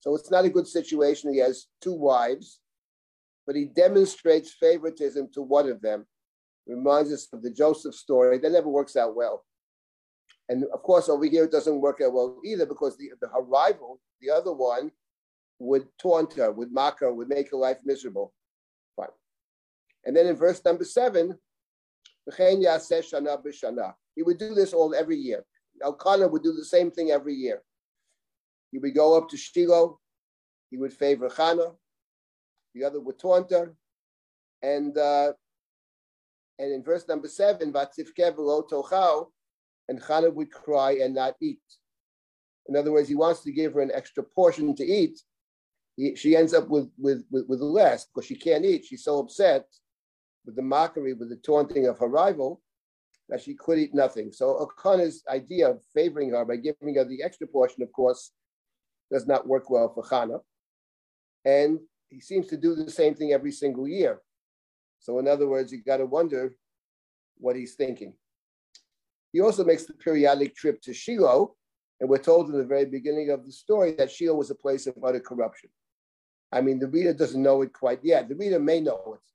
[0.00, 1.32] So it's not a good situation.
[1.32, 2.60] He has two wives,
[3.46, 6.06] but he demonstrates favoritism to one of them.
[6.66, 8.38] Reminds us of the Joseph story.
[8.38, 9.44] That never works out well.
[10.48, 13.42] And of course, over here, it doesn't work out well either because the, the her
[13.42, 14.90] rival, the other one,
[15.58, 18.34] would taunt her, would mock her, would make her life miserable.
[18.96, 19.08] Fine.
[20.04, 21.38] And then in verse number seven,
[22.26, 25.44] he would do this all every year.
[25.82, 27.62] Elkanah would do the same thing every year.
[28.70, 30.00] He would go up to Shiloh,
[30.70, 31.74] he would favor Chana,
[32.74, 33.74] the other would taunt her,
[34.62, 35.32] and uh,
[36.58, 39.26] and in verse number seven, tochau,
[39.88, 41.58] and Chana would cry and not eat.
[42.68, 45.20] In other words, he wants to give her an extra portion to eat.
[45.96, 48.84] He, she ends up with, with, with, with less because she can't eat.
[48.84, 49.66] She's so upset
[50.46, 52.62] with the mockery, with the taunting of her rival,
[53.28, 54.32] that she could eat nothing.
[54.32, 58.32] So Elkanah's idea of favoring her by giving her the extra portion, of course,
[59.10, 60.40] does not work well for Chana.
[61.44, 64.20] And he seems to do the same thing every single year.
[65.00, 66.54] So in other words, you got to wonder
[67.38, 68.14] what he's thinking.
[69.32, 71.56] He also makes the periodic trip to Shiloh,
[72.00, 74.86] and we're told in the very beginning of the story that Shiloh was a place
[74.86, 75.70] of utter corruption.
[76.52, 78.28] I mean, the reader doesn't know it quite yet.
[78.28, 79.33] The reader may know it.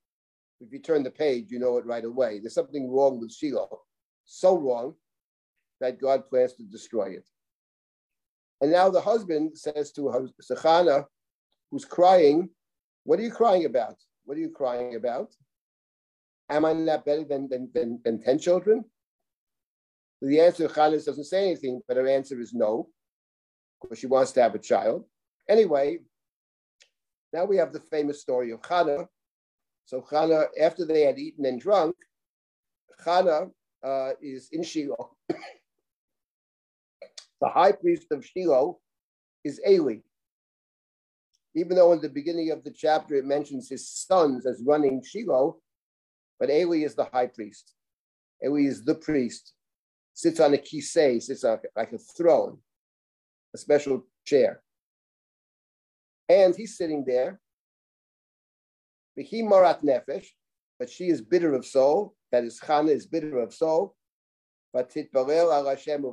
[0.62, 2.40] If you turn the page, you know it right away.
[2.40, 3.82] There's something wrong with Shiloh,
[4.26, 4.96] so wrong
[5.80, 7.28] that God plans to destroy it.
[8.62, 11.06] And now the husband says to Sechana,
[11.72, 12.50] who's crying,
[13.04, 13.96] What are you crying about?
[14.26, 15.34] What are you crying about?
[16.50, 18.84] Am I not better than, than, than, than 10 children?
[20.22, 22.90] The answer, Chanis doesn't say anything, but her answer is no,
[23.82, 25.06] because she wants to have a child.
[25.48, 26.00] Anyway,
[27.32, 29.08] now we have the famous story of Chana.
[29.90, 31.96] So Chana, after they had eaten and drunk,
[33.04, 33.50] Chana
[33.84, 35.16] uh, is in Shiloh.
[35.30, 35.40] the
[37.42, 38.78] high priest of Shiloh
[39.44, 40.02] is Eli.
[41.56, 45.58] Even though in the beginning of the chapter it mentions his sons as running Shiloh,
[46.40, 47.74] but Eli is the high priest.
[48.46, 49.54] Eli is the priest
[50.14, 52.60] sits on a kisei, sits on like a throne,
[53.56, 54.62] a special chair.
[56.30, 57.40] And he's sitting there.
[59.44, 60.28] Marat nefesh,
[60.78, 62.16] but she is bitter of soul.
[62.32, 63.96] That is, Chana is bitter of soul.
[64.72, 66.06] But titbarel al Hashem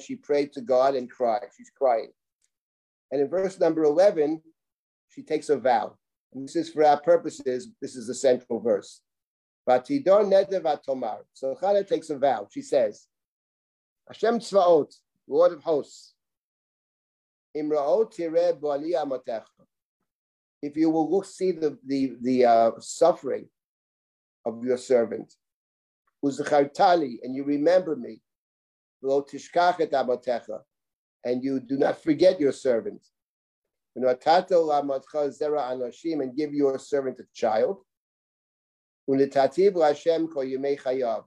[0.00, 1.48] She prayed to God and cried.
[1.56, 2.10] She's crying.
[3.10, 4.42] And in verse number 11,
[5.08, 5.96] she takes a vow.
[6.32, 9.02] And this is for our purposes, this is the central verse.
[9.68, 9.84] So
[11.54, 12.48] Chana takes a vow.
[12.52, 13.06] She says,
[14.08, 14.94] Hashem Tzvaot,
[15.28, 16.14] Lord of hosts.
[20.66, 23.48] If you will look, see the, the, the uh, suffering
[24.44, 25.32] of your servant,
[26.22, 28.20] and you remember me,
[31.24, 33.02] and you do not forget your servant,
[33.94, 34.04] and
[36.36, 37.76] give your servant a child,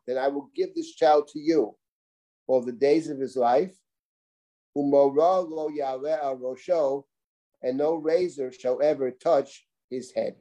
[0.05, 1.77] then I will give this child to you
[2.47, 3.73] all the days of his life.
[7.61, 10.35] And no razor shall ever touch his head.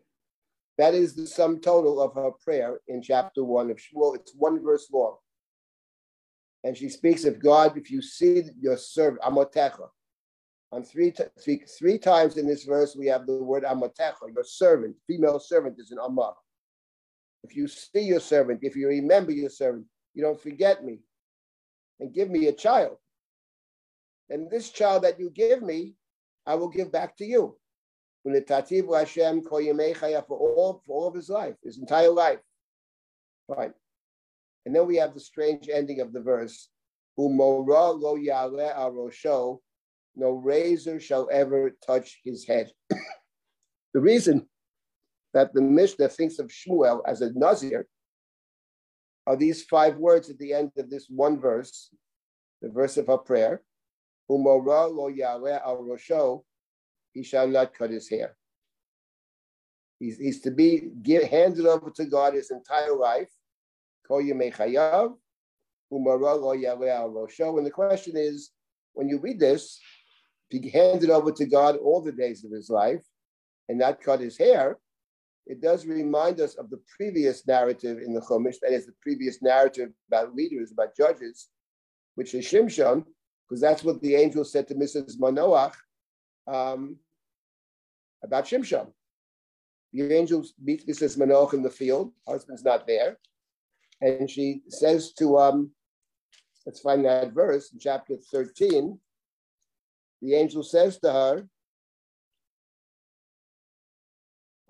[0.78, 4.14] That is the sum total of her prayer in chapter one of Shmuel.
[4.14, 5.16] It's one verse long.
[6.64, 9.88] And she speaks of God, if you see your servant, Amotecha.
[10.70, 11.12] On three,
[11.42, 15.76] three, three times in this verse, we have the word Amotecha, your servant, female servant
[15.78, 16.34] is an Amah.
[17.42, 20.98] If you see your servant, if you remember your servant, you don't forget me
[22.00, 22.96] and give me a child.
[24.30, 25.94] And this child that you give me,
[26.48, 27.56] I will give back to you.
[28.24, 32.40] Hashem for all, for all of his life, his entire life.
[33.46, 33.74] Fine.
[34.64, 36.70] And then we have the strange ending of the verse.
[37.18, 39.58] Lo yale arosho,
[40.16, 42.70] no razor shall ever touch his head.
[43.94, 44.48] the reason
[45.34, 47.86] that the Mishnah thinks of Shmuel as a Nazir
[49.26, 51.90] are these five words at the end of this one verse,
[52.62, 53.62] the verse of our prayer.
[54.30, 56.44] Umora lo yale arosho,
[57.12, 58.36] he shall not cut his hair.
[59.98, 63.30] He's, he's to be give, handed over to God his entire life.
[64.10, 64.50] And the
[67.72, 68.50] question is,
[68.92, 69.80] when you read this,
[70.50, 73.04] he handed over to God all the days of his life
[73.68, 74.78] and not cut his hair,
[75.46, 79.42] it does remind us of the previous narrative in the Chumash, that is the previous
[79.42, 81.48] narrative about leaders, about judges,
[82.14, 83.04] which is Shimshon,
[83.48, 85.18] because that's what the angel said to Mrs.
[85.18, 85.74] Manoach
[86.46, 86.96] um,
[88.22, 88.88] about Shimshon.
[89.92, 91.16] The angel meets Mrs.
[91.16, 93.18] Manoach in the field, husband's not there,
[94.02, 95.70] and she says to, um,
[96.66, 98.98] let's find that verse in chapter 13.
[100.20, 101.48] The angel says to her,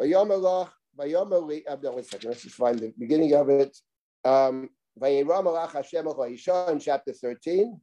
[0.00, 3.76] Vayomalach, Vayomali, uh, no, one second, let's just find the beginning of it.
[4.24, 4.70] Um,
[5.00, 7.80] in chapter 13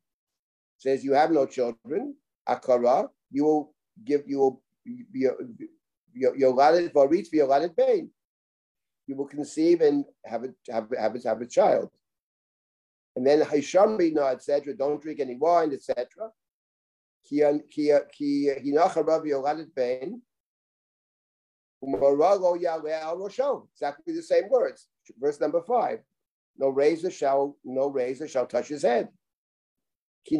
[0.77, 2.15] says, You have no children,
[2.47, 3.73] Akara, you will
[4.03, 4.61] give, you will
[6.17, 8.09] Yoladit Varit Yoladit Bain.
[9.07, 11.89] You will conceive and have a have, have, have a child.
[13.15, 14.75] And then Hisham Bina, etc.
[14.75, 16.07] Don't drink any wine, etc.
[23.73, 24.87] Exactly the same words.
[25.19, 25.99] Verse number five.
[26.57, 29.09] No razor shall no razor shall touch his head.
[30.27, 30.37] He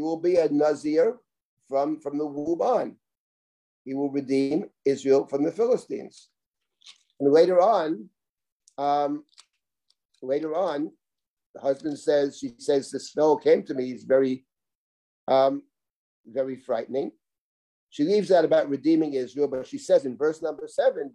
[0.00, 1.18] will be a nazir
[1.68, 2.96] from, from the womb on.
[3.84, 6.28] He will redeem Israel from the Philistines.
[7.18, 8.08] And later on,
[8.78, 9.24] um,
[10.22, 10.92] later on,
[11.54, 13.86] the husband says, she says, the snow came to me.
[13.86, 14.44] He's very,
[15.28, 15.62] um,
[16.26, 17.12] very frightening.
[17.90, 21.10] She leaves out about redeeming Israel, but she says in verse number seven,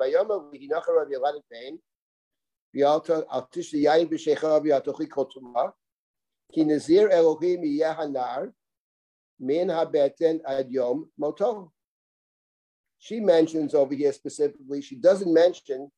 [13.00, 15.92] She mentions over here specifically, she doesn't mention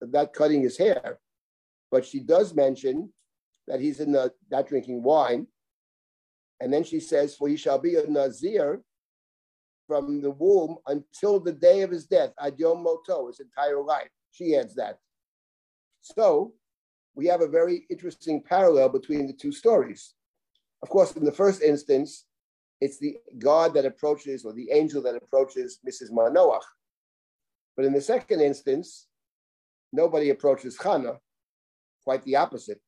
[0.00, 1.18] that cutting his hair,
[1.90, 3.12] but she does mention
[3.68, 5.46] that he's in the not drinking wine.
[6.60, 8.82] And then she says, For he shall be a Nazir
[9.86, 14.08] from the womb until the day of his death, ad yom moto, his entire life.
[14.30, 14.98] She adds that.
[16.02, 16.52] So
[17.14, 20.14] we have a very interesting parallel between the two stories.
[20.82, 22.26] Of course, in the first instance,
[22.80, 26.10] it's the God that approaches or the angel that approaches Mrs.
[26.10, 26.64] Manoach.
[27.76, 29.06] But in the second instance,
[29.92, 31.18] nobody approaches Chana,
[32.04, 32.80] quite the opposite.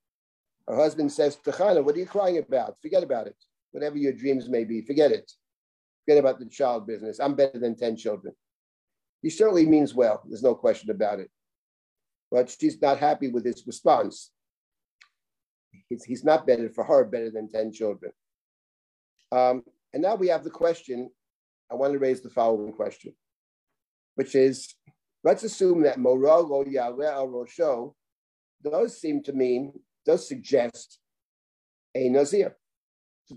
[0.67, 2.77] Her husband says to Chana, What are you crying about?
[2.83, 3.37] Forget about it.
[3.71, 5.31] Whatever your dreams may be, forget it.
[6.05, 7.21] Forget about the child business.
[7.21, 8.35] I'm better than 10 children.
[9.23, 11.31] He certainly means well, there's no question about it.
[12.35, 14.33] But she's not happy with his response.
[15.89, 18.11] He's, he's not better for her, better than 10 children.
[19.31, 19.63] Um,
[19.93, 21.11] and now we have the question.
[21.71, 23.15] I want to raise the following question,
[24.17, 24.75] which is
[25.23, 27.95] let's assume that moral or Yahweh al Rosho
[28.65, 29.73] does seem to mean,
[30.05, 30.99] does suggest
[31.95, 32.57] a Nazir.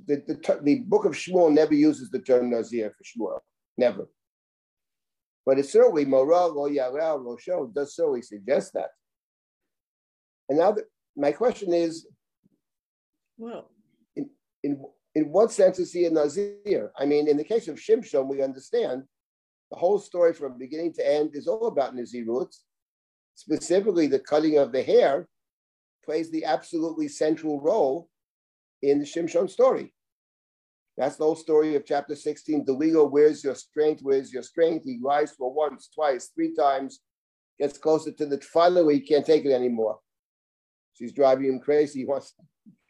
[0.07, 3.39] The, the, the book of Shmuel never uses the term Nazir for Shmuel,
[3.77, 4.07] never.
[5.47, 8.89] But it certainly, moral oh, or Yahweh al Rosho does certainly suggest that.
[10.49, 10.83] And now the,
[11.15, 12.05] my question is,
[13.37, 13.71] well,
[14.17, 14.29] in,
[14.63, 14.83] in
[15.15, 16.91] in what sense is he a Nazir?
[16.99, 19.03] I mean, in the case of Shimshon, we understand
[19.71, 22.53] the whole story from beginning to end is all about Nazirut.
[23.35, 25.29] Specifically, the cutting of the hair
[26.03, 28.09] plays the absolutely central role
[28.81, 29.93] in the Shimshon story.
[30.97, 32.65] That's the whole story of chapter 16.
[32.65, 34.01] Deligo, where's your strength?
[34.01, 34.83] Where's your strength?
[34.83, 37.01] He lies for once, twice, three times,
[37.59, 39.99] gets closer to the final, he can't take it anymore.
[40.93, 41.99] She's driving him crazy.
[41.99, 42.33] He wants,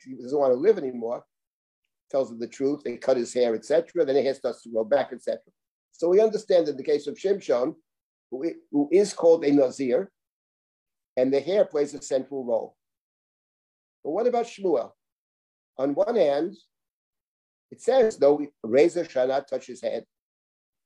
[0.06, 1.26] he doesn't want to live anymore.
[2.10, 2.84] Tells him the truth.
[2.86, 4.06] They cut his hair, etc.
[4.06, 5.42] Then he hair starts to grow back, etc.
[5.92, 7.76] So we understand in the case of Shimshon,
[8.32, 10.10] who is called a Nazir,
[11.18, 12.78] and the hair plays a central role.
[14.04, 14.92] But what about Shmuel?
[15.78, 16.56] On one hand,
[17.72, 20.06] it says, though, razor shall not touch his head.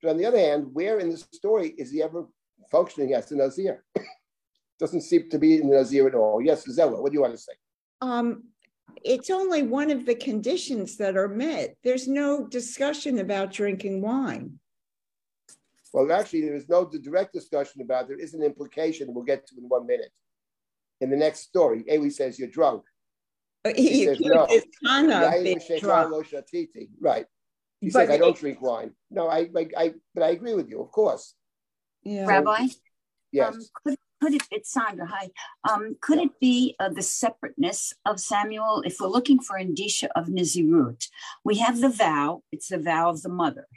[0.01, 2.27] But on the other hand, where in the story is he ever
[2.71, 3.83] functioning as a Nazir?
[4.79, 6.41] Doesn't seem to be in the Nazir at all.
[6.41, 7.53] Yes, Zella, what do you want to say?
[8.01, 8.45] Um,
[9.03, 11.75] it's only one of the conditions that are met.
[11.83, 14.59] There's no discussion about drinking wine.
[15.93, 18.05] Well, actually, there is no direct discussion about.
[18.05, 18.07] It.
[18.09, 20.11] There is an implication we'll get to in one minute.
[21.01, 22.83] In the next story, Eli says you're drunk.
[23.63, 24.47] He, he says, no.
[26.99, 27.25] Right.
[27.79, 28.91] He but says, I don't drink wine.
[29.09, 31.35] No, I, I, I, but I agree with you, of course.
[32.03, 32.25] Yeah.
[32.25, 32.67] Rabbi?
[33.31, 33.55] Yes.
[33.55, 35.29] Um, could, could it, it's Sandra, hi.
[35.67, 38.83] Um, could it be uh, the separateness of Samuel?
[38.85, 41.07] If we're looking for indicia of Nazirut,
[41.43, 43.67] we have the vow, it's the vow of the mother.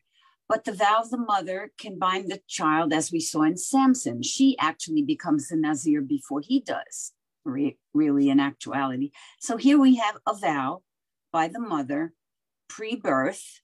[0.46, 4.22] But the vow of the mother can bind the child, as we saw in Samson.
[4.22, 7.13] She actually becomes the Nazir before he does,
[7.44, 9.10] re- really, in actuality.
[9.40, 10.82] So here we have a vow
[11.32, 12.12] by the mother
[12.68, 13.60] pre birth,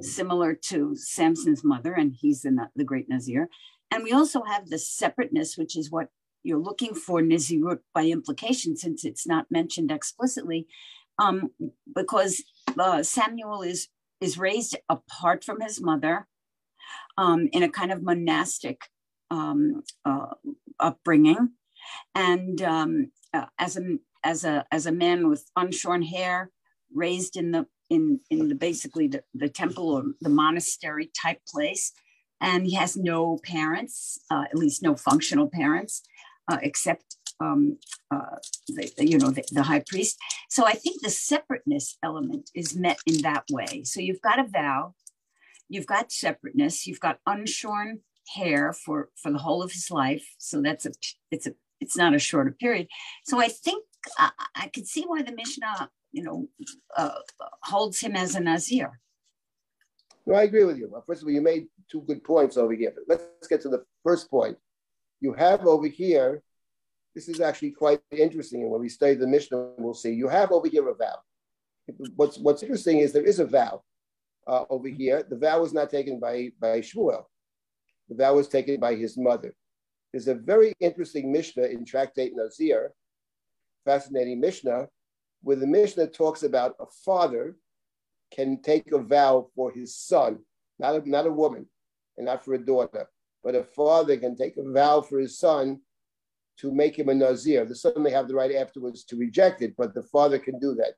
[0.00, 3.48] similar to Samson's mother, and he's the, the great Nazir.
[3.90, 6.08] And we also have the separateness, which is what
[6.42, 10.66] you're looking for Nazirut by implication, since it's not mentioned explicitly,
[11.18, 11.50] um,
[11.94, 12.42] because
[12.78, 13.88] uh, Samuel is
[14.20, 16.26] is raised apart from his mother
[17.16, 18.82] um, in a kind of monastic
[19.30, 20.34] um, uh,
[20.80, 21.50] upbringing,
[22.14, 26.50] and um, uh, as a as a as a man with unshorn hair,
[26.92, 31.92] raised in the in in the basically the, the temple or the monastery type place,
[32.40, 36.02] and he has no parents, uh, at least no functional parents,
[36.50, 37.78] uh, except um,
[38.10, 38.36] uh,
[38.68, 40.18] the, you know, the, the, high priest.
[40.48, 43.82] So I think the separateness element is met in that way.
[43.84, 44.94] So you've got a vow,
[45.68, 48.00] you've got separateness, you've got unshorn
[48.34, 50.26] hair for for the whole of his life.
[50.38, 50.92] So that's a
[51.30, 52.88] it's a it's not a shorter period.
[53.24, 53.84] So I think
[54.18, 56.48] I, I could see why the Mishnah, you know,
[56.96, 57.10] uh,
[57.62, 59.00] holds him as a Nazir.
[60.26, 60.88] No, I agree with you.
[60.90, 62.92] Well, First of all, you made two good points over here.
[62.94, 64.56] But let's get to the first point.
[65.20, 66.42] You have over here
[67.14, 68.62] this is actually quite interesting.
[68.62, 71.16] And when we study the Mishnah, we'll see you have over here a vow.
[72.16, 73.82] What's what's interesting is there is a vow
[74.46, 75.22] uh, over here.
[75.28, 77.24] The vow was not taken by by Shmuel.
[78.08, 79.54] The vow was taken by his mother.
[80.14, 82.92] There's a very interesting Mishnah in Tractate Nazir,
[83.84, 84.86] fascinating Mishnah,
[85.42, 87.56] where the Mishnah talks about a father
[88.32, 90.38] can take a vow for his son,
[90.78, 91.66] not a, not a woman,
[92.16, 93.08] and not for a daughter,
[93.42, 95.80] but a father can take a vow for his son
[96.58, 97.64] to make him a Nazir.
[97.64, 100.76] The son may have the right afterwards to reject it, but the father can do
[100.76, 100.94] that.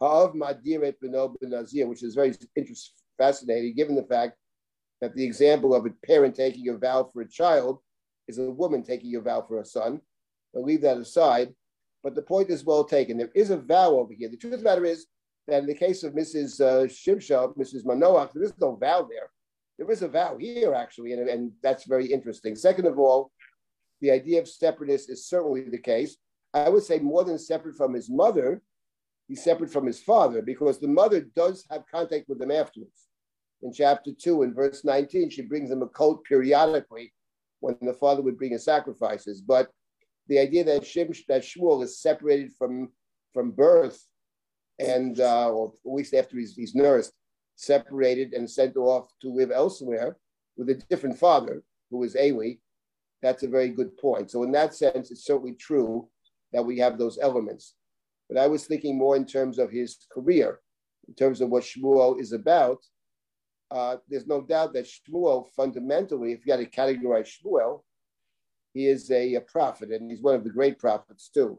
[0.00, 4.36] Ha'av Madiret Beno Nazir, which is very interesting, fascinating, given the fact
[5.00, 7.80] that the example of a parent taking a vow for a child
[8.28, 10.00] is a woman taking a vow for a son.
[10.54, 11.54] I'll leave that aside.
[12.02, 13.16] But the point is well taken.
[13.16, 14.28] There is a vow over here.
[14.28, 15.06] The truth of the matter is
[15.46, 16.60] that in the case of Mrs.
[16.60, 17.84] Uh, Shimsha, Mrs.
[17.84, 19.30] Manoach, there is no vow there.
[19.78, 22.54] There is a vow here, actually, and, and that's very interesting.
[22.54, 23.32] Second of all,
[24.00, 26.16] the idea of separateness is certainly the case.
[26.52, 28.62] I would say more than separate from his mother,
[29.26, 33.08] he's separate from his father because the mother does have contact with him afterwards.
[33.62, 37.12] In chapter 2, in verse 19, she brings him a coat periodically
[37.64, 39.40] when the father would bring his sacrifices.
[39.40, 39.70] But
[40.28, 42.90] the idea that, Shim, that Shmuel is separated from,
[43.32, 43.98] from birth
[44.78, 47.12] and, uh, or at least after he's, he's nursed,
[47.56, 50.16] separated and sent off to live elsewhere
[50.58, 52.54] with a different father, who is Eli,
[53.22, 54.30] that's a very good point.
[54.30, 56.08] So in that sense, it's certainly true
[56.52, 57.74] that we have those elements.
[58.28, 60.60] But I was thinking more in terms of his career,
[61.08, 62.78] in terms of what Shmuel is about.
[63.70, 67.82] Uh, there's no doubt that Shmuel, fundamentally, if you had to categorize Shmuel,
[68.72, 71.58] he is a, a, prophet, and he's one of the great prophets too.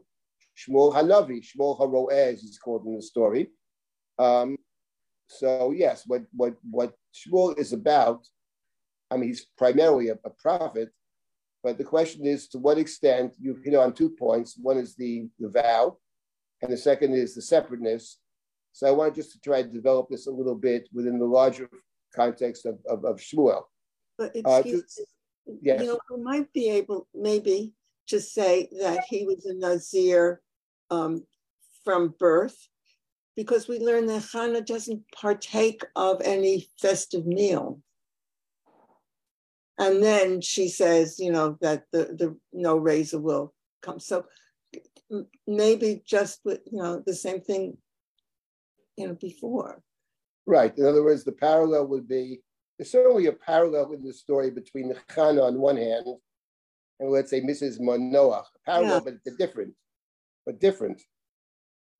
[0.56, 3.48] Shmuel Hanavi, Shmuel Haroeh, he's called in the story.
[4.18, 4.56] Um,
[5.28, 8.26] so yes, what what what Shmuel is about,
[9.10, 10.90] I mean, he's primarily a, a prophet,
[11.66, 14.56] but the question is to what extent you hit on two points.
[14.56, 15.98] One is the, the vow,
[16.62, 18.18] and the second is the separateness.
[18.72, 21.68] So I want just to try to develop this a little bit within the larger
[22.16, 23.62] context of, of, of Shmuel.
[24.18, 25.80] But uh, excuse uh, me, yes.
[25.80, 27.74] you know, we might be able maybe
[28.08, 30.40] to say that he was a Nazir
[30.90, 31.24] um,
[31.84, 32.68] from birth,
[33.36, 37.80] because we learn that Hannah doesn't partake of any festive meal.
[39.78, 43.52] And then she says, you know, that the, the no razor will
[43.82, 44.00] come.
[44.00, 44.24] So
[45.46, 47.76] maybe just with, you know, the same thing,
[48.96, 49.82] you know, before.
[50.46, 50.76] Right.
[50.78, 52.40] In other words, the parallel would be
[52.78, 56.06] there's certainly a parallel in the story between Chana on one hand
[57.00, 57.80] and let's say Mrs.
[57.80, 58.44] Manoach.
[58.64, 59.12] Parallel, yeah.
[59.24, 59.74] but different,
[60.44, 61.02] but different.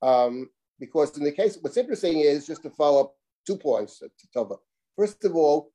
[0.03, 3.15] Um, because in the case, what's interesting is just to follow up
[3.47, 4.57] two points to Tova.
[4.97, 5.71] First of all,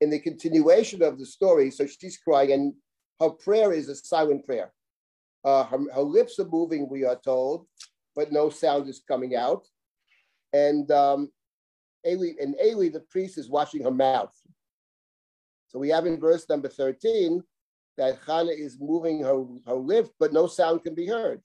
[0.00, 2.74] in the continuation of the story, so she's crying, and
[3.20, 4.72] her prayer is a silent prayer.
[5.44, 7.66] Uh, her, her, lips are moving, we are told,
[8.14, 9.64] but no sound is coming out.
[10.52, 11.30] And um,
[12.06, 14.34] Eli, and Eli, the priest, is washing her mouth.
[15.68, 17.42] So we have in verse number 13
[17.96, 21.40] that Chana is moving her, her lips, but no sound can be heard.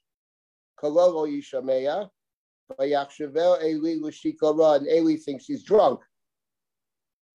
[0.82, 2.10] Kalolo Yishameya,
[2.80, 3.96] Eli
[4.76, 6.00] and Eli thinks she's drunk.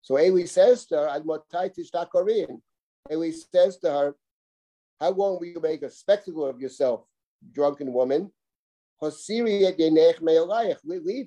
[0.02, 1.22] So Eli says to her,
[3.10, 4.14] Eli says to her,
[5.00, 7.04] How long will you make a spectacle of yourself,
[7.52, 8.30] drunken woman?
[9.02, 9.14] Leave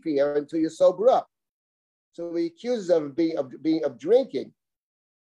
[0.03, 1.27] here until you sober up.
[2.11, 4.53] So he accuses of being of being of drinking.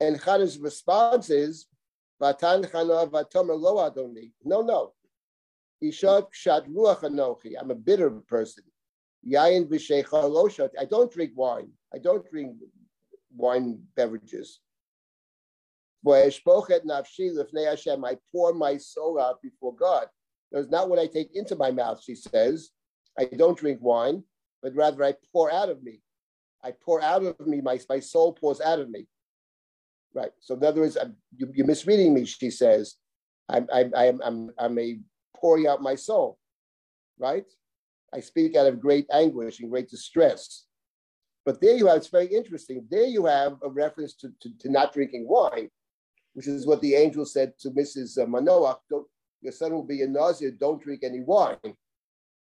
[0.00, 1.66] And Chana's response is,
[2.20, 4.32] Vatan Chana Lo Adoni.
[4.44, 4.92] No, no.
[5.82, 6.28] Ishat
[6.68, 7.54] Ruach Anochi.
[7.60, 8.64] I'm a bitter person.
[9.28, 11.70] Yain V'Sheicha I don't drink wine.
[11.94, 12.56] I don't drink
[13.34, 14.60] wine beverages.
[16.04, 16.30] I
[18.32, 20.06] pour my soul out before God.
[20.50, 22.70] That's not what I take into my mouth, she says.
[23.18, 24.24] I don't drink wine,
[24.62, 26.00] but rather I pour out of me.
[26.64, 29.06] I pour out of me, my, my soul pours out of me.
[30.14, 30.32] Right.
[30.40, 30.96] So in other words,
[31.36, 32.96] you, are misreading me, she says.
[33.48, 34.98] I'm, I'm, I'm, I'm, I'm a
[35.36, 36.38] pouring out my soul.
[37.18, 37.46] Right.
[38.14, 40.66] I speak out of great anguish and great distress.
[41.44, 42.86] But there you have, it's very interesting.
[42.90, 45.70] There you have a reference to, to, to not drinking wine,
[46.34, 48.22] which is what the angel said to Mrs.
[48.22, 48.78] Uh, Manoah,
[49.40, 51.56] your son will be a Nazir, don't drink any wine.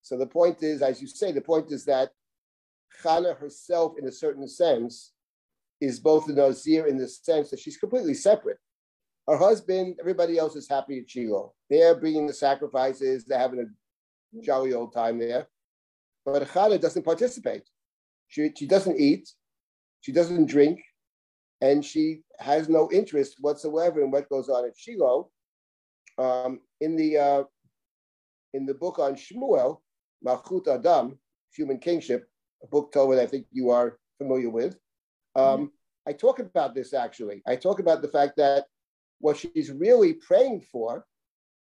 [0.01, 2.11] So the point is, as you say, the point is that
[3.03, 5.12] Chana herself, in a certain sense,
[5.80, 8.59] is both a Nazir in the sense that she's completely separate.
[9.28, 11.53] Her husband, everybody else is happy at Shiloh.
[11.68, 15.49] They're bringing the sacrifices, they're having a jolly old time there.
[16.24, 17.62] But Chana doesn't participate.
[18.28, 19.28] She, she doesn't eat,
[20.01, 20.80] she doesn't drink,
[21.61, 25.30] and she has no interest whatsoever in what goes on at Shiloh.
[26.18, 27.45] Um, in the uh,
[28.55, 29.80] in the book on Shmuel,
[30.26, 31.18] Malchut Adam,
[31.55, 32.26] Human Kingship,
[32.63, 34.77] a book Tova I think you are familiar with.
[35.35, 35.65] Um, mm-hmm.
[36.09, 37.43] I talk about this actually.
[37.47, 38.67] I talk about the fact that
[39.19, 41.07] what she's really praying for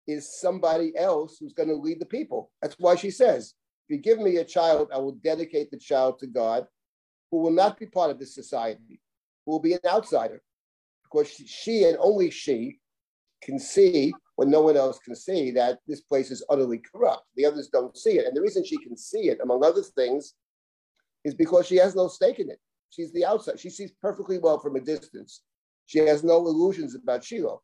[0.07, 2.51] is somebody else who's going to lead the people.
[2.63, 3.55] That's why she says,
[3.89, 6.67] if you give me a child, I will dedicate the child to God,
[7.31, 9.01] who will not be part of this society,
[9.45, 10.43] who will be an outsider,
[11.03, 12.79] because she and only she
[13.43, 17.25] can see when no one else can see that this place is utterly corrupt.
[17.37, 18.27] The others don't see it.
[18.27, 20.35] And the reason she can see it, among other things,
[21.27, 22.61] is because she has no stake in it.
[22.91, 23.59] She's the outside.
[23.59, 25.43] She sees perfectly well from a distance.
[25.87, 27.63] She has no illusions about Shiloh.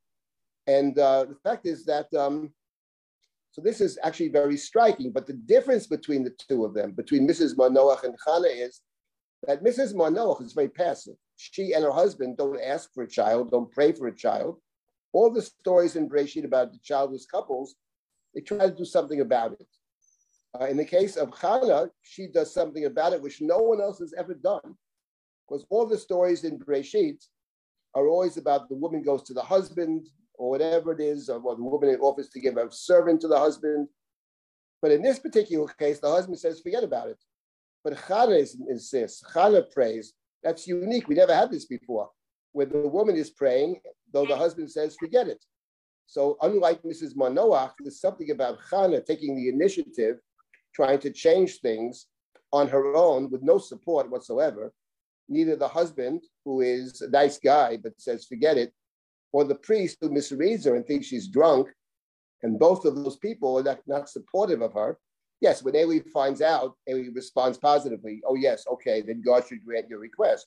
[0.66, 2.52] And uh, the fact is that um,
[3.52, 5.12] so this is actually very striking.
[5.12, 7.54] But the difference between the two of them, between Mrs.
[7.56, 8.80] Manoach and Chana, is
[9.46, 9.94] that Mrs.
[9.94, 11.14] Manoach is very passive.
[11.36, 14.58] She and her husband don't ask for a child, don't pray for a child.
[15.12, 17.74] All the stories in Breshit about the childless couples,
[18.34, 19.66] they try to do something about it.
[20.60, 23.98] Uh, in the case of Chana, she does something about it which no one else
[24.00, 24.76] has ever done.
[25.48, 27.24] Because all the stories in Breshit
[27.94, 31.62] are always about the woman goes to the husband, or whatever it is, or the
[31.62, 33.88] woman offers to give a servant to the husband.
[34.80, 37.18] But in this particular case, the husband says, forget about it.
[37.84, 38.38] But Chana
[38.68, 40.14] insists, Chana prays.
[40.42, 41.08] That's unique.
[41.08, 42.10] We never had this before,
[42.52, 43.80] where the woman is praying,
[44.12, 45.44] though the husband says, forget it.
[46.06, 47.14] So, unlike Mrs.
[47.14, 50.18] Manoach, there's something about Chana taking the initiative,
[50.74, 52.06] trying to change things
[52.52, 54.72] on her own with no support whatsoever.
[55.28, 58.72] Neither the husband, who is a nice guy but says, forget it,
[59.32, 61.68] or the priest who misreads her and thinks she's drunk,
[62.42, 64.98] and both of those people are not, not supportive of her.
[65.40, 68.20] Yes, when Eli finds out, Eli responds positively.
[68.26, 70.46] Oh, yes, okay, then God should grant your request.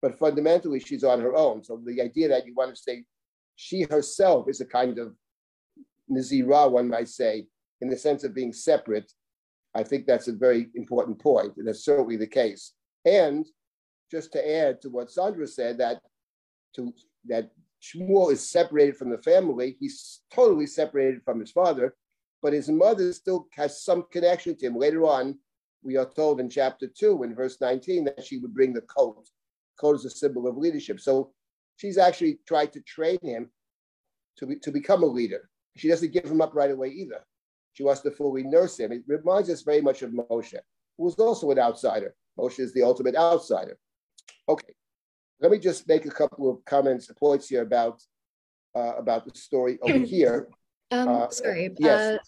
[0.00, 1.62] But fundamentally, she's on her own.
[1.62, 3.04] So the idea that you want to say
[3.56, 5.14] she herself is a kind of
[6.10, 7.46] Nazira, one might say,
[7.80, 9.12] in the sense of being separate,
[9.78, 12.72] I think that's a very important point, and that's certainly the case.
[13.04, 13.46] And
[14.10, 16.00] just to add to what Sandra said, that
[16.74, 16.92] to
[17.26, 19.76] that Shmuel is separated from the family.
[19.78, 21.94] He's totally separated from his father,
[22.42, 24.76] but his mother still has some connection to him.
[24.76, 25.38] Later on,
[25.84, 29.28] we are told in chapter 2, in verse 19, that she would bring the coat.
[29.80, 30.98] Coat is a symbol of leadership.
[30.98, 31.30] So
[31.76, 33.48] she's actually tried to train him
[34.38, 35.48] to, be, to become a leader.
[35.76, 37.20] She doesn't give him up right away either.
[37.78, 38.90] She wants to fully nurse him.
[38.90, 40.58] It reminds us very much of Moshe,
[40.96, 42.12] who was also an outsider.
[42.36, 43.78] Moshe is the ultimate outsider.
[44.48, 44.74] Okay,
[45.38, 48.02] let me just make a couple of comments, points here about
[48.74, 50.48] uh, about the story over here.
[50.90, 51.70] Um, uh, sorry.
[51.78, 52.16] Yes.
[52.16, 52.18] Uh,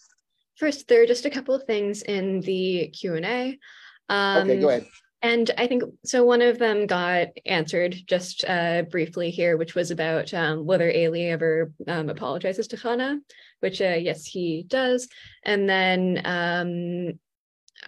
[0.55, 3.59] first, there are just a couple of things in the Q and A.
[4.07, 4.87] Um, okay, go ahead.
[5.23, 6.25] And I think so.
[6.25, 11.25] One of them got answered just uh, briefly here, which was about um, whether Eli
[11.25, 13.19] ever um, apologizes to Hannah,
[13.59, 15.07] which uh, yes, he does.
[15.43, 17.19] And then um,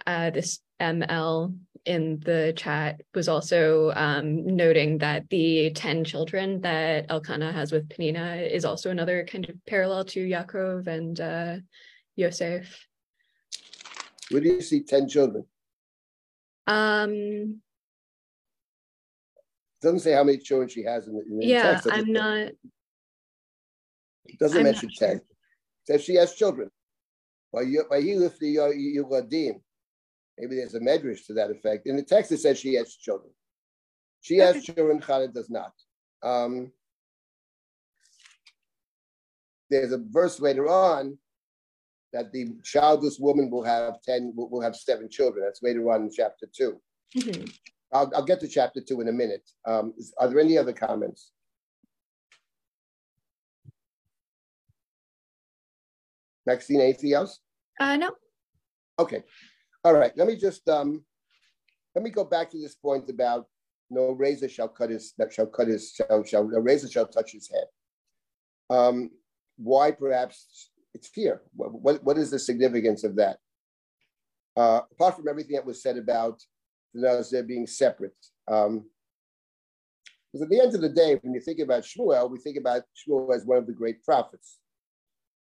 [0.06, 7.06] uh, this ML in the chat was also um, noting that the 10 children that
[7.08, 11.56] Elkanah has with Penina is also another kind of parallel to Yaakov and uh,
[12.14, 12.86] Yosef.
[14.30, 15.44] Where do you see 10 children?
[16.66, 17.60] Um,
[19.82, 21.88] doesn't say how many children she has in the, in the yeah, text.
[21.92, 22.48] I'm not.
[24.26, 25.10] It doesn't I'm mention 10.
[25.10, 25.20] Sure.
[25.84, 26.70] Says she has children.
[27.52, 29.60] By he lift the Yugadim.
[30.38, 31.86] Maybe there's a medrash to that effect.
[31.86, 33.30] In the text, it says she has children.
[34.22, 34.58] She okay.
[34.58, 35.72] has children, Chana does not.
[36.22, 36.72] Um,
[39.70, 41.18] there's a verse later on
[42.14, 45.44] that the childless woman will have 10, will, will have seven children.
[45.44, 46.80] That's later on in chapter 2
[47.14, 47.44] i mm-hmm.
[47.92, 49.48] I'll, I'll, get to chapter two in a minute.
[49.64, 51.30] Um, is, are there any other comments?
[56.44, 57.38] Maxine, anything else?
[57.78, 58.10] Uh, no.
[58.98, 59.22] Okay.
[59.84, 60.12] All right.
[60.16, 61.04] Let me just um,
[61.94, 63.46] let me go back to this point about
[63.90, 67.30] no razor shall cut his that shall cut his shall shall a razor shall touch
[67.30, 67.66] his head.
[68.76, 69.10] Um,
[69.56, 71.42] why perhaps it's fear.
[71.54, 73.38] What, what, what is the significance of that?
[74.56, 76.40] Uh, apart from everything that was said about
[76.94, 78.16] the Nazir being separate.
[78.48, 78.84] Um,
[80.32, 82.82] because at the end of the day, when you think about Shmuel, we think about
[82.96, 84.58] Shmuel as one of the great prophets.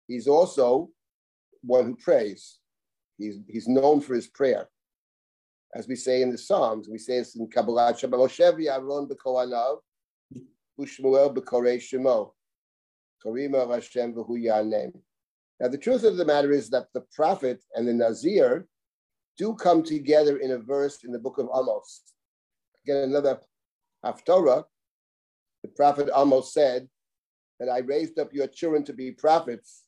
[0.07, 0.89] He's also
[1.61, 2.59] one who prays.
[3.17, 4.69] He's, he's known for his prayer.
[5.75, 9.79] As we say in the Psalms, we say this in Kabbalat Shabbat Aaron b'koanav,
[10.79, 12.31] Ushmuel shemo,
[13.25, 14.93] Karima yanem.
[15.59, 18.67] Now, the truth of the matter is that the prophet and the Nazir
[19.37, 22.01] do come together in a verse in the book of Amos.
[22.83, 23.39] Again, another
[24.05, 24.63] Haftorah,
[25.63, 26.87] the prophet Amos said
[27.59, 29.83] that I raised up your children to be prophets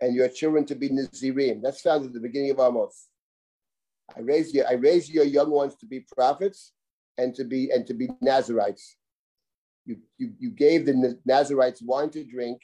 [0.00, 1.60] and your children to be Nazirim.
[1.62, 3.08] That's found at the beginning of Amos.
[4.16, 6.72] I raised you, I raised your young ones to be prophets
[7.16, 8.96] and to be and to be Nazarites.
[9.84, 12.60] You, you, you gave the Nazarites wine to drink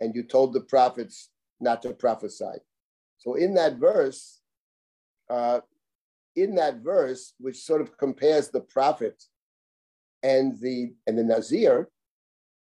[0.00, 1.30] and you told the prophets
[1.60, 2.58] not to prophesy.
[3.18, 4.40] So in that verse,
[5.30, 5.60] uh,
[6.36, 9.22] in that verse, which sort of compares the prophet
[10.22, 11.88] and the and the Nazir,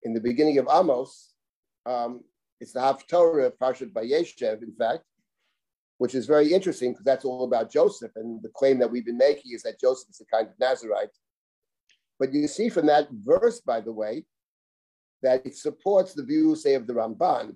[0.04, 1.34] in the beginning of Amos,
[1.86, 2.22] um,
[2.60, 5.04] it's the Haftorah of Parshat Vayeshev, in fact,
[5.98, 8.12] which is very interesting because that's all about Joseph.
[8.16, 11.10] And the claim that we've been making is that Joseph is a kind of Nazarite.
[12.20, 14.26] But you see from that verse, by the way,
[15.24, 17.56] that it supports the view, say, of the Ramban,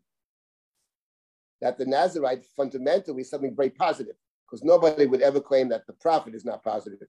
[1.62, 5.94] that the Nazarite fundamentally is something very positive, because nobody would ever claim that the
[5.94, 7.08] prophet is not positive.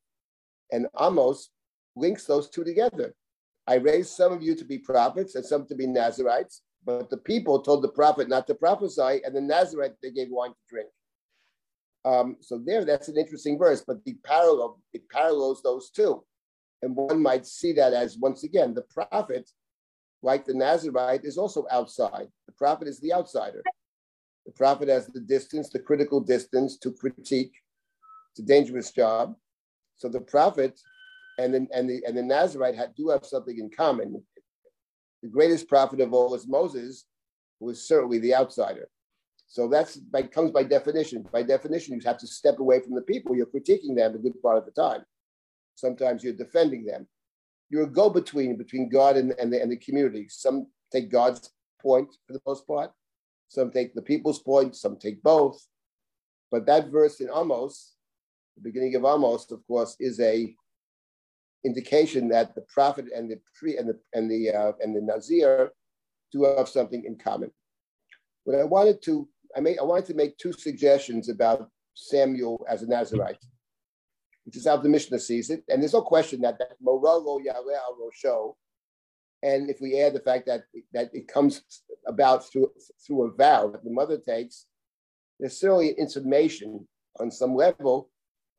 [0.73, 1.51] And Amos
[1.95, 3.15] links those two together.
[3.67, 7.17] I raised some of you to be prophets and some to be Nazarites, but the
[7.17, 10.89] people told the prophet not to prophesy, and the Nazarite they gave wine to drink.
[12.05, 16.25] Um, so there, that's an interesting verse, but the parallel it parallels those two,
[16.83, 19.51] and one might see that as once again the prophet
[20.23, 22.29] like the Nazarite, is also outside.
[22.47, 23.63] The prophet is the outsider.
[24.47, 27.53] The prophet has the distance, the critical distance to critique.
[28.33, 29.35] It's a dangerous job.
[29.97, 30.81] So the prophet
[31.39, 34.23] and the, and the, and the Nazarite had, do have something in common.
[35.23, 37.07] The greatest prophet of all is Moses,
[37.61, 38.89] who is certainly the outsider.
[39.49, 41.27] So that's by, comes by definition.
[41.33, 43.37] By definition, you have to step away from the people.
[43.37, 45.03] You're critiquing them a good part of the time.
[45.75, 47.07] Sometimes you're defending them
[47.69, 50.27] you're a go-between between God and, and, the, and the community.
[50.29, 51.51] Some take God's
[51.81, 52.93] point for the most part.
[53.49, 54.77] Some take the people's point.
[54.77, 55.65] Some take both.
[56.51, 57.95] But that verse in Amos,
[58.57, 60.55] the beginning of Amos, of course, is a
[61.65, 65.71] indication that the prophet and the pre and the and the uh, and the Nazir
[66.33, 67.51] do have something in common.
[68.45, 72.83] What I wanted to I made I wanted to make two suggestions about Samuel as
[72.83, 73.45] a Nazarite
[74.47, 75.65] which is how the Mishnah sees it.
[75.69, 78.55] And there's no question that that Moralo Yahweh al Rosho,
[79.43, 80.63] and if we add the fact that
[80.95, 81.63] that it comes
[82.07, 82.71] about through
[83.05, 84.67] through a vow that the mother takes,
[85.39, 86.87] there's certainly an intimation
[87.19, 88.09] on some level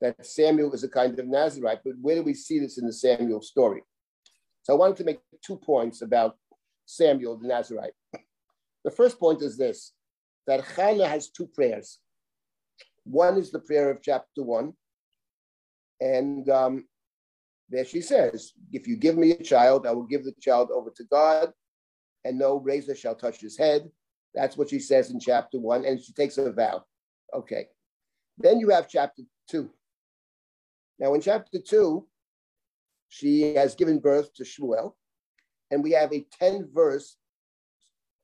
[0.02, 1.80] that Samuel is a kind of Nazarite.
[1.84, 3.82] But where do we see this in the Samuel story?
[4.64, 6.38] So I wanted to make two points about
[6.86, 7.94] Samuel the Nazarite.
[8.84, 9.94] The first point is this:
[10.48, 12.00] that Chana has two prayers.
[13.06, 14.74] One is the prayer of chapter one,
[16.00, 16.86] and um,
[17.70, 20.90] there she says, If you give me a child, I will give the child over
[20.96, 21.52] to God,
[22.24, 23.90] and no razor shall touch his head.
[24.34, 26.86] That's what she says in chapter one, and she takes a vow.
[27.34, 27.68] Okay.
[28.38, 29.70] Then you have chapter two.
[31.00, 32.08] Now, in chapter two,
[33.10, 34.94] she has given birth to Shmuel,
[35.72, 37.18] and we have a 10 verse,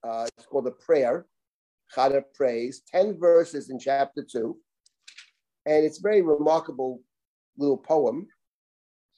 [0.03, 1.25] uh, it's called a prayer,
[1.95, 4.57] Chana prays, 10 verses in chapter two.
[5.65, 6.99] And it's very remarkable
[7.57, 8.27] little poem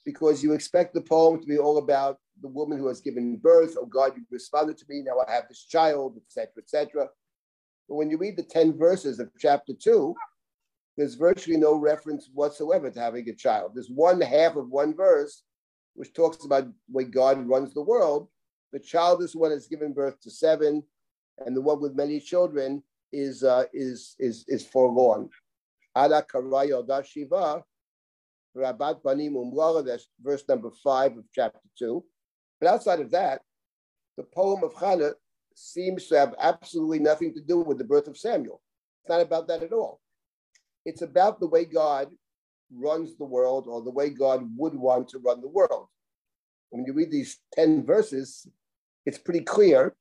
[0.04, 3.76] because you expect the poem to be all about the woman who has given birth.
[3.78, 5.02] Oh God, you responded to me.
[5.02, 7.08] Now I have this child, etc., etc.
[7.88, 10.14] But when you read the 10 verses of chapter two,
[10.96, 13.72] there's virtually no reference whatsoever to having a child.
[13.74, 15.42] There's one half of one verse
[15.94, 18.28] which talks about way God runs the world.
[18.72, 20.82] The childless one has given birth to seven,
[21.38, 22.82] and the one with many children
[23.12, 25.30] is uh, is is is forlorn.
[25.96, 27.64] Ada Ala Shiva,
[28.56, 32.04] Rabat Banim Umlara, that's verse number five of chapter two.
[32.60, 33.42] But outside of that,
[34.16, 35.12] the poem of Hannah
[35.54, 38.62] seems to have absolutely nothing to do with the birth of Samuel.
[39.02, 40.00] It's not about that at all.
[40.84, 42.08] It's about the way God
[42.72, 45.88] runs the world or the way God would want to run the world.
[46.70, 48.46] When you read these 10 verses,
[49.04, 49.94] it's pretty clear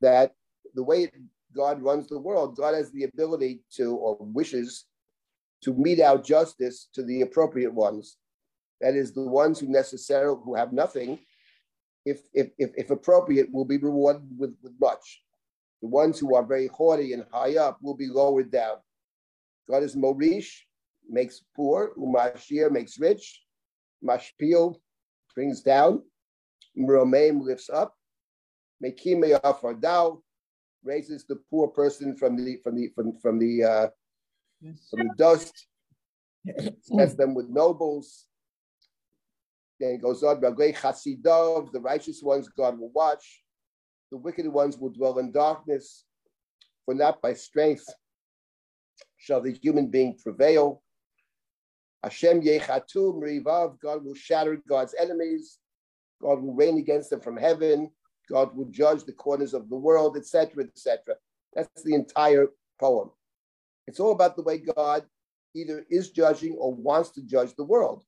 [0.00, 0.32] that
[0.74, 1.10] the way
[1.54, 4.84] God runs the world, God has the ability to or wishes
[5.64, 8.18] to mete out justice to the appropriate ones.
[8.80, 11.18] That is, the ones who necessarily who have nothing,
[12.04, 15.22] if if if, if appropriate, will be rewarded with, with much.
[15.80, 18.76] The ones who are very haughty and high up will be lowered down.
[19.68, 20.50] God is Morish,
[21.08, 23.42] makes poor, Umashir makes rich,
[24.04, 24.76] Mashpil
[25.34, 26.02] brings down,
[26.78, 27.94] Mromeim lifts up,
[28.84, 30.20] Mekime Afardao
[30.82, 33.88] raises the poor person from the from the from, from the uh,
[34.90, 35.66] from the dust,
[36.82, 38.26] sets them with nobles.
[39.80, 43.42] Then it goes on, Chasidov, the righteous ones God will watch,
[44.10, 46.04] the wicked ones will dwell in darkness,
[46.84, 47.86] for not by strength
[49.16, 50.82] shall the human being prevail.
[52.02, 55.58] Hashem Yechatu Mrivav, God will shatter God's enemies,
[56.22, 57.90] God will rain against them from heaven,
[58.30, 61.16] God will judge the corners of the world, etc., etc.
[61.54, 62.48] That's the entire
[62.78, 63.10] poem.
[63.86, 65.04] It's all about the way God
[65.54, 68.04] either is judging or wants to judge the world.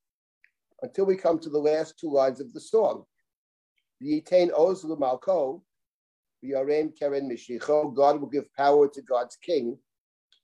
[0.83, 3.05] Until we come to the last two lines of the song.
[4.03, 5.63] Yitain oz malko,
[6.45, 7.95] v'yarem keren mishicho.
[7.95, 9.79] God will give power to God's king.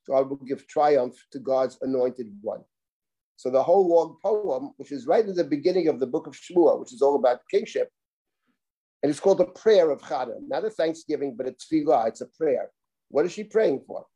[0.09, 2.63] God will give triumph to God's anointed one.
[3.37, 6.35] So the whole long poem, which is right in the beginning of the book of
[6.35, 7.89] Shmuel, which is all about kingship,
[9.03, 12.09] and it's called a prayer of Chana, not a thanksgiving, but a tefillah.
[12.09, 12.71] It's a prayer.
[13.09, 14.07] What is she praying for?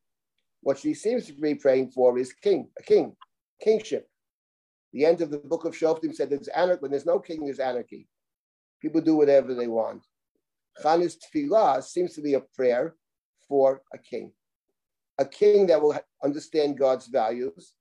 [0.66, 3.14] What she seems to be praying for is king, a king,
[3.62, 4.08] kingship.
[4.92, 6.80] The end of the book of Shoftim said there's anarchy.
[6.80, 8.08] When there's no king, there's anarchy.
[8.82, 10.04] People do whatever they want.
[10.82, 12.96] Chana's tefillah seems to be a prayer
[13.46, 14.32] for a king,
[15.18, 17.74] a king that will understand God's values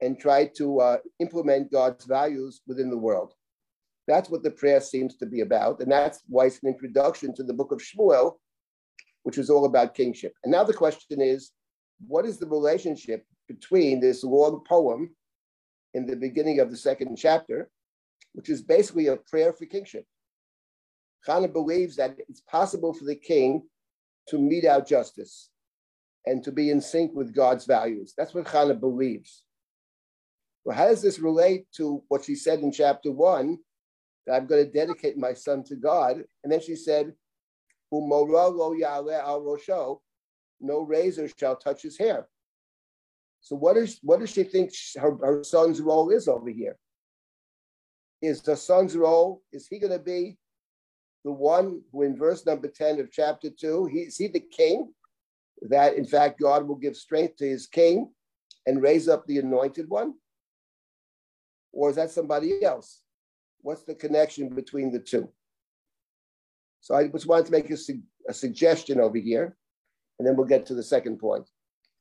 [0.00, 3.34] and try to uh, implement God's values within the world.
[4.06, 7.42] That's what the prayer seems to be about, and that's why it's an introduction to
[7.42, 8.36] the book of Shmuel,
[9.24, 10.32] which is all about kingship.
[10.42, 11.52] And now the question is,
[12.06, 15.14] what is the relationship between this long poem
[15.94, 17.70] in the beginning of the second chapter,
[18.34, 20.04] which is basically a prayer for kingship?
[21.26, 23.62] Chana believes that it's possible for the king
[24.28, 25.50] to mete out justice
[26.26, 28.14] and to be in sync with God's values.
[28.16, 29.42] That's what Chana believes.
[30.64, 33.58] Well, how does this relate to what she said in chapter one?
[34.26, 36.22] That I'm going to dedicate my son to God.
[36.44, 37.14] And then she said,
[37.90, 40.00] lo yale al rosho,
[40.60, 42.26] no razor shall touch his hair.
[43.40, 46.76] So what is what does she think her, her son's role is over here?
[48.20, 50.38] Is the son's role, is he going to be
[51.24, 54.92] the one who in verse number 10 of chapter 2, he, is he the king?
[55.62, 58.12] That in fact God will give strength to his king
[58.66, 60.14] and raise up the anointed one?
[61.72, 63.02] Or is that somebody else?
[63.60, 65.28] What's the connection between the two?
[66.80, 67.76] So I just wanted to make a,
[68.28, 69.56] a suggestion over here
[70.18, 71.48] and then we'll get to the second point.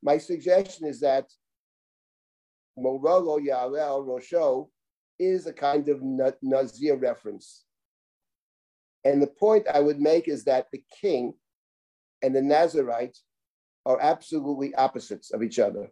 [0.01, 1.29] My suggestion is that
[2.77, 4.69] Morolo Yarel Rosho
[5.19, 6.01] is a kind of
[6.41, 7.65] Nazir reference.
[9.03, 11.33] And the point I would make is that the king
[12.21, 13.17] and the Nazarite
[13.85, 15.89] are absolutely opposites of each other.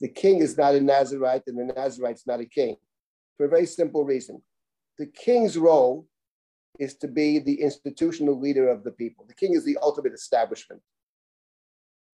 [0.00, 2.76] The king is not a Nazarite and the Nazarite's not a king
[3.36, 4.42] for a very simple reason.
[4.98, 6.06] The king's role
[6.78, 9.24] is to be the institutional leader of the people.
[9.26, 10.82] The king is the ultimate establishment.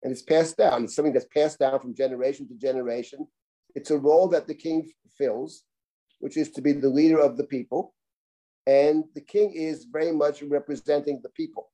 [0.05, 0.85] And it's passed down.
[0.85, 3.27] It's something that's passed down from generation to generation.
[3.75, 5.65] It's a role that the king fills,
[6.21, 7.95] which is to be the leader of the people.
[8.67, 11.71] And the king is very much representing the people.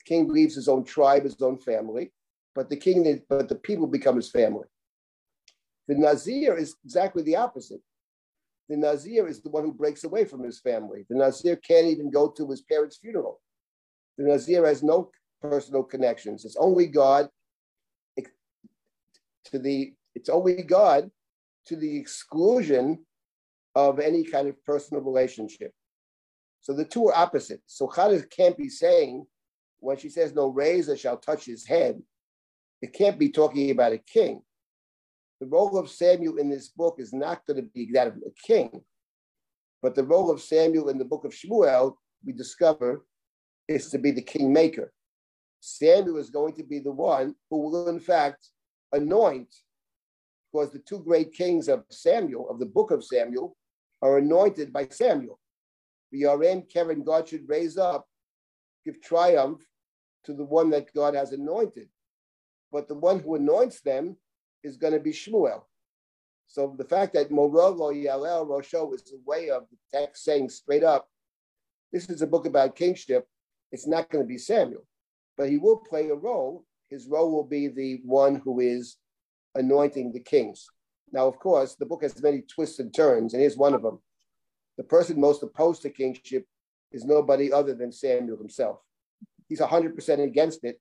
[0.00, 2.12] The king leaves his own tribe, his own family,
[2.54, 4.66] but the king, but the people become his family.
[5.86, 7.80] The Nazir is exactly the opposite.
[8.68, 11.04] The Nazir is the one who breaks away from his family.
[11.08, 13.40] The Nazir can't even go to his parents' funeral.
[14.18, 15.10] The Nazir has no
[15.42, 16.44] personal connections.
[16.44, 17.28] It's only God
[19.46, 21.10] to the it's only God
[21.66, 23.04] to the exclusion
[23.74, 25.72] of any kind of personal relationship.
[26.60, 27.60] So the two are opposite.
[27.66, 29.26] So Chana can't be saying
[29.80, 32.00] when she says no razor shall touch his head,
[32.80, 34.42] it can't be talking about a king.
[35.40, 38.46] The role of Samuel in this book is not going to be that of a
[38.46, 38.80] king,
[39.82, 43.04] but the role of Samuel in the book of Shmuel, we discover,
[43.68, 44.92] is to be the kingmaker.
[45.60, 48.48] Samuel is going to be the one who will, in fact,
[48.94, 49.54] anoint,
[50.52, 53.56] because the two great kings of Samuel, of the book of Samuel,
[54.02, 55.38] are anointed by Samuel.
[56.12, 58.06] The yarem keren God should raise up,
[58.84, 59.62] give triumph
[60.24, 61.88] to the one that God has anointed.
[62.70, 64.16] But the one who anoints them
[64.62, 65.62] is going to be Shmuel.
[66.46, 70.84] So the fact that Morolo Yalel Rosho is a way of the text saying straight
[70.84, 71.08] up,
[71.92, 73.26] this is a book about kingship,
[73.72, 74.86] it's not going to be Samuel.
[75.36, 76.64] But he will play a role
[76.94, 78.96] his role will be the one who is
[79.56, 80.64] anointing the kings.
[81.12, 83.98] Now, of course, the book has many twists and turns, and here's one of them.
[84.78, 86.46] The person most opposed to kingship
[86.92, 88.78] is nobody other than Samuel himself.
[89.48, 90.80] He's 100% against it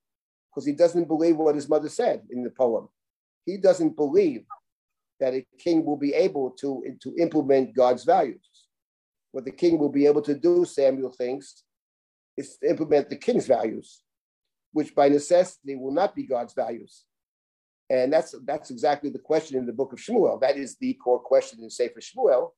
[0.49, 2.89] because he doesn't believe what his mother said in the poem.
[3.47, 4.45] He doesn't believe
[5.20, 8.68] that a king will be able to, to implement God's values.
[9.32, 11.64] What the king will be able to do, Samuel thinks,
[12.38, 14.03] is to implement the king's values
[14.74, 17.05] which by necessity will not be God's values.
[17.89, 20.41] And that's that's exactly the question in the book of Shmuel.
[20.41, 22.51] That is the core question in Sefer Shmuel.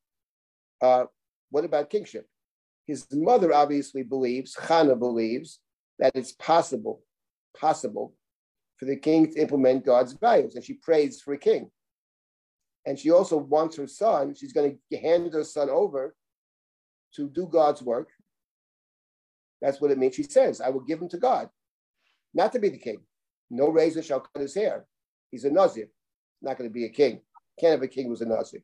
[0.82, 1.06] Uh,
[1.52, 2.28] what about kingship?
[2.88, 5.60] His mother obviously believes, Chana believes,
[6.00, 7.02] that it's possible,
[7.60, 8.14] possible
[8.78, 11.72] for the king to implement God's values, and she prays for a king.
[12.86, 16.16] And she also wants her son, she's going to hand her son over
[17.16, 18.10] to do God's work.
[19.62, 20.16] That's what it means.
[20.16, 21.50] She says, I will give him to God
[22.36, 23.00] not to be the king.
[23.50, 24.86] No razor shall cut his hair.
[25.32, 25.88] He's a Nazir.
[26.42, 27.22] Not going to be a king.
[27.60, 28.62] Can't have a king who's a Nazir.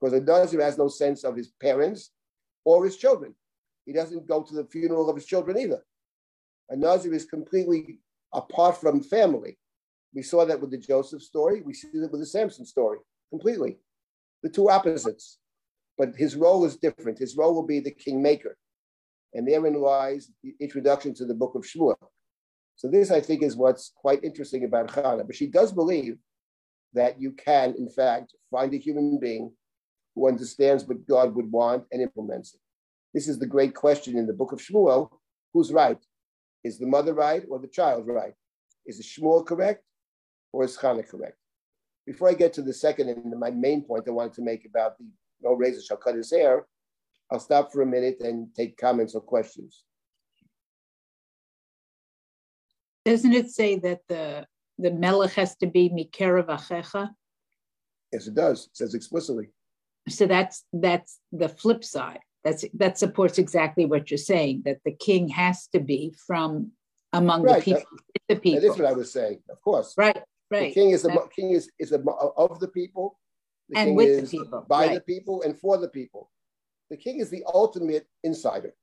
[0.00, 2.10] Because a Nazir has no sense of his parents
[2.64, 3.34] or his children.
[3.86, 5.82] He doesn't go to the funeral of his children either.
[6.68, 8.00] A Nazir is completely
[8.34, 9.56] apart from family.
[10.14, 11.62] We saw that with the Joseph story.
[11.62, 12.98] We see that with the Samson story
[13.30, 13.78] completely.
[14.42, 15.38] The two opposites.
[15.96, 17.18] But his role is different.
[17.18, 18.58] His role will be the kingmaker.
[19.32, 21.96] And therein lies the introduction to the book of Shmuel.
[22.76, 25.26] So this, I think, is what's quite interesting about Chana.
[25.26, 26.18] But she does believe
[26.92, 29.52] that you can, in fact, find a human being
[30.14, 32.60] who understands what God would want and implements it.
[33.14, 35.10] This is the great question in the book of Shmuel.
[35.52, 35.98] Who's right?
[36.64, 38.34] Is the mother right or the child right?
[38.86, 39.84] Is the Shmuel correct
[40.52, 41.38] or is Chana correct?
[42.06, 44.98] Before I get to the second and my main point I wanted to make about
[44.98, 45.06] the
[45.42, 46.66] no razor shall cut his hair,
[47.30, 49.84] I'll stop for a minute and take comments or questions.
[53.06, 54.46] Doesn't it say that the
[54.78, 57.10] the melech has to be mikerav achecha?
[58.12, 58.66] Yes, it does.
[58.66, 59.48] It says explicitly.
[60.08, 62.18] So that's that's the flip side.
[62.42, 64.62] That's that supports exactly what you're saying.
[64.64, 66.72] That the king has to be from
[67.12, 67.64] among right.
[67.64, 67.90] the people.
[67.92, 68.60] That, the people.
[68.60, 69.38] That is what I was saying.
[69.50, 69.94] Of course.
[69.96, 70.22] Right.
[70.50, 70.74] Right.
[70.74, 72.02] The king is the king is is a,
[72.36, 73.20] of the people.
[73.68, 74.66] The and with the people.
[74.68, 74.94] By right.
[74.94, 76.30] the people and for the people.
[76.90, 78.74] The king is the ultimate insider.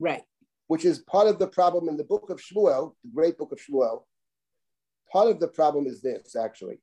[0.00, 0.22] Right
[0.68, 3.58] which is part of the problem in the book of Shmuel, the great book of
[3.58, 4.02] Shmuel.
[5.10, 6.78] Part of the problem is this, actually.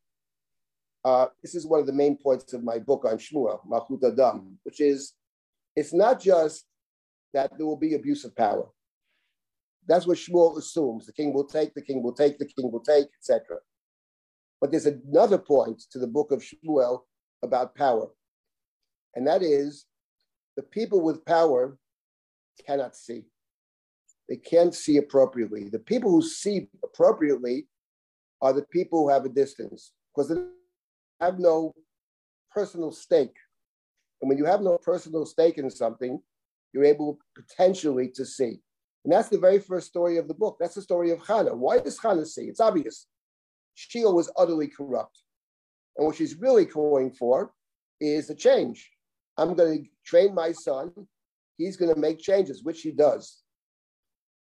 [1.06, 4.58] Uh, this is one of the main points of my book on Shmuel, Malchut Adam,
[4.64, 5.14] which is
[5.76, 6.66] it's not just
[7.34, 8.68] that there will be abuse of power.
[9.88, 11.06] That's what Shmuel assumes.
[11.06, 13.58] The king will take, the king will take, the king will take, etc.
[14.60, 17.02] But there's another point to the book of Shmuel
[17.44, 18.08] about power,
[19.14, 19.86] and that is
[20.58, 21.78] the people with power
[22.66, 23.26] cannot see
[24.28, 25.70] they can't see appropriately.
[25.70, 27.68] The people who see appropriately
[28.42, 30.42] are the people who have a distance because they
[31.22, 31.74] have no
[32.52, 33.36] personal stake.
[34.22, 36.20] And when you have no personal stake in something,
[36.74, 38.60] you're able potentially to see.
[39.04, 40.58] And that's the very first story of the book.
[40.60, 41.54] That's the story of Chana.
[41.54, 42.46] Why does Chana see?
[42.46, 43.08] It's obvious.
[43.76, 45.20] Shiloh was utterly corrupt.
[45.98, 47.52] And what she's really calling for
[48.02, 48.90] is a change.
[49.38, 50.92] I'm going to train my son.
[51.58, 53.44] He's going to make changes, which he does.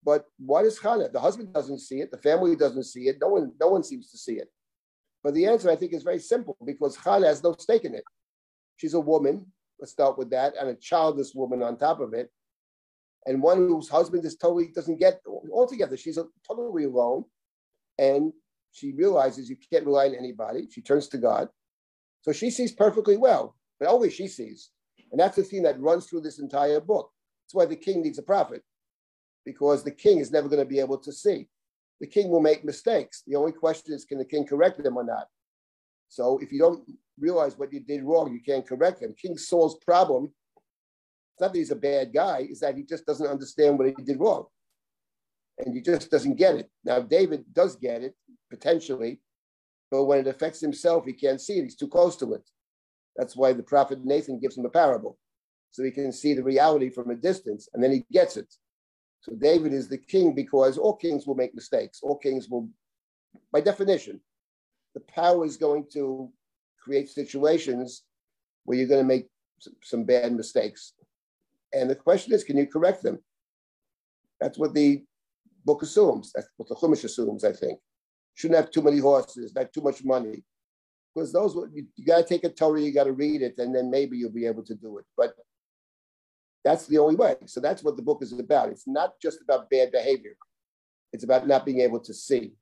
[0.04, 1.12] But what is Chana?
[1.12, 4.12] The husband doesn't see it, the family doesn't see it, no one, no one seems
[4.12, 4.48] to see it.
[5.24, 8.04] But the answer, I think, is very simple because Chana has no stake in it.
[8.78, 9.46] She's a woman,
[9.80, 12.30] let's start with that, and a childless woman on top of it.
[13.26, 15.20] And one whose husband is totally doesn't get
[15.52, 15.98] altogether.
[15.98, 17.26] She's a, totally alone.
[17.98, 18.32] And
[18.72, 20.68] she realizes you can't rely on anybody.
[20.72, 21.50] She turns to God.
[22.22, 24.70] So she sees perfectly well, but only she sees.
[25.12, 27.12] And that's the theme that runs through this entire book.
[27.44, 28.64] That's why the king needs a prophet,
[29.46, 31.48] because the king is never going to be able to see.
[32.02, 33.24] The king will make mistakes.
[33.28, 35.28] The only question is, can the king correct them or not?
[36.08, 36.84] So if you don't
[37.20, 39.14] realize what you did wrong, you can't correct him.
[39.22, 40.26] King Saul's problem,
[41.34, 44.04] it's not that he's a bad guy, is that he just doesn't understand what he
[44.04, 44.46] did wrong.
[45.58, 46.70] And he just doesn't get it.
[46.86, 48.16] Now, David does get it,
[48.50, 49.20] potentially,
[49.92, 51.64] but when it affects himself, he can't see it.
[51.64, 52.50] He's too close to it.
[53.18, 55.18] That's why the prophet Nathan gives him a parable,
[55.72, 58.54] so he can see the reality from a distance, and then he gets it.
[59.22, 62.00] So David is the king because all kings will make mistakes.
[62.02, 62.70] All kings will,
[63.52, 64.22] by definition,
[64.94, 66.32] the power is going to
[66.82, 68.04] create situations
[68.64, 69.28] where you're going to make
[69.84, 70.94] some bad mistakes.
[71.74, 73.20] And the question is, can you correct them?
[74.40, 75.04] That's what the
[75.66, 76.32] book assumes.
[76.34, 77.80] That's what the Chumash assumes, I think.
[78.36, 80.44] Shouldn't have too many horses, not too much money.
[81.14, 83.76] Because those, you, you got to take a Torah, you got to read it, and
[83.76, 85.06] then maybe you'll be able to do it.
[85.18, 85.34] But
[86.64, 87.36] that's the only way.
[87.46, 88.70] So that's what the book is about.
[88.70, 90.36] It's not just about bad behavior.
[91.14, 92.54] It's about not being able to see.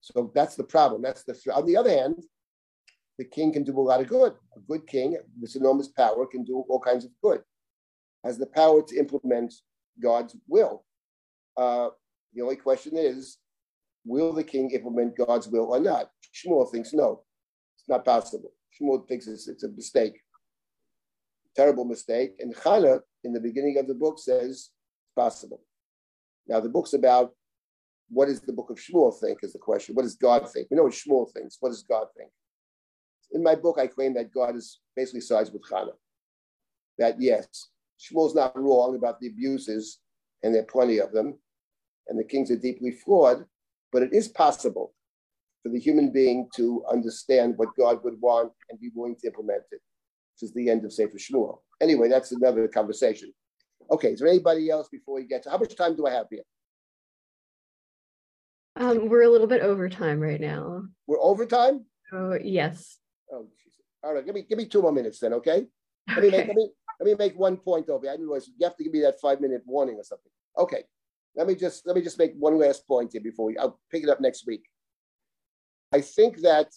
[0.00, 1.02] So that's the problem.
[1.02, 2.24] That's the on the other hand,
[3.18, 4.32] the king can do a lot of good.
[4.56, 7.42] A good king, this enormous power, can do all kinds of good.
[8.24, 9.54] Has the power to implement
[10.02, 10.84] God's will.
[11.56, 11.90] Uh,
[12.34, 13.38] the only question is,
[14.04, 16.10] will the king implement God's will or not?
[16.34, 17.22] Shmuel thinks no,
[17.76, 18.52] it's not possible.
[18.80, 20.20] Shmuel thinks it's, it's a mistake,
[21.54, 22.36] terrible mistake.
[22.38, 24.70] And Chana, in the beginning of the book, says it's
[25.16, 25.60] possible.
[26.46, 27.32] Now, the book's about
[28.08, 29.94] what does the book of Shmuel think is the question.
[29.94, 30.68] What does God think?
[30.70, 31.58] We know what Shmuel thinks.
[31.60, 32.30] What does God think?
[33.32, 35.92] In my book, I claim that God is basically sides with Chana.
[36.98, 37.68] That yes,
[38.00, 39.98] Shmuel's not wrong about the abuses,
[40.42, 41.38] and there are plenty of them,
[42.08, 43.44] and the kings are deeply flawed,
[43.92, 44.92] but it is possible
[45.62, 49.62] for the human being to understand what God would want and be willing to implement
[49.70, 49.80] it,
[50.42, 51.60] is the end of Sefer Shmuel.
[51.80, 53.32] Anyway, that's another conversation.
[53.90, 56.26] Okay, is there anybody else before we get to how much time do I have
[56.30, 56.42] here?
[58.76, 60.82] Um, we're a little bit over time right now.
[61.06, 61.84] We're over time?
[62.12, 62.98] Oh, yes.
[63.32, 63.80] Oh, Jesus.
[64.02, 65.66] All right, give me give me two more minutes then, okay?
[66.08, 66.70] Let me make let me
[67.00, 68.06] let me make one point over.
[68.08, 70.32] I didn't realize you have to give me that five minute warning or something.
[70.58, 70.84] Okay.
[71.36, 74.02] Let me just let me just make one last point here before we I'll pick
[74.02, 74.64] it up next week.
[75.92, 76.68] I think that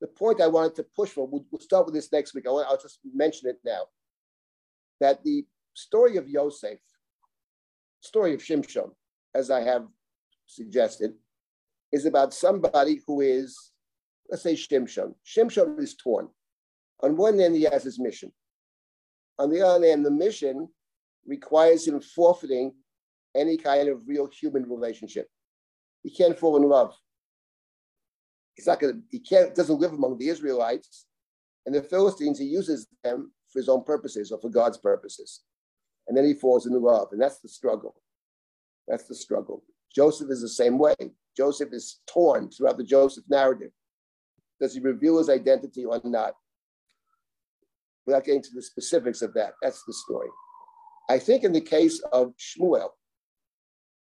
[0.00, 2.46] the point I wanted to push for, we'll, we'll start with this next week.
[2.46, 3.82] I will just mention it now.
[5.00, 5.44] That the
[5.74, 6.78] story of Yosef,
[8.00, 8.90] story of Shimshon,
[9.34, 9.86] as I have
[10.46, 11.14] suggested,
[11.92, 13.72] is about somebody who is,
[14.30, 15.14] let's say Shimshon.
[15.26, 16.28] Shimshon is torn.
[17.00, 18.32] On one end, he has his mission.
[19.38, 20.68] On the other hand, the mission
[21.26, 22.74] requires him forfeiting
[23.36, 25.28] any kind of real human relationship.
[26.02, 26.94] He can't fall in love.
[28.58, 31.06] He's not gonna, he can't doesn't live among the Israelites.
[31.64, 35.42] And the Philistines, he uses them for his own purposes or for God's purposes.
[36.08, 37.10] And then he falls in love.
[37.12, 37.94] And that's the struggle.
[38.88, 39.62] That's the struggle.
[39.94, 40.96] Joseph is the same way.
[41.36, 43.70] Joseph is torn throughout the Joseph narrative.
[44.60, 46.32] Does he reveal his identity or not?
[48.06, 50.30] Without getting to the specifics of that, that's the story.
[51.08, 52.88] I think in the case of Shmuel,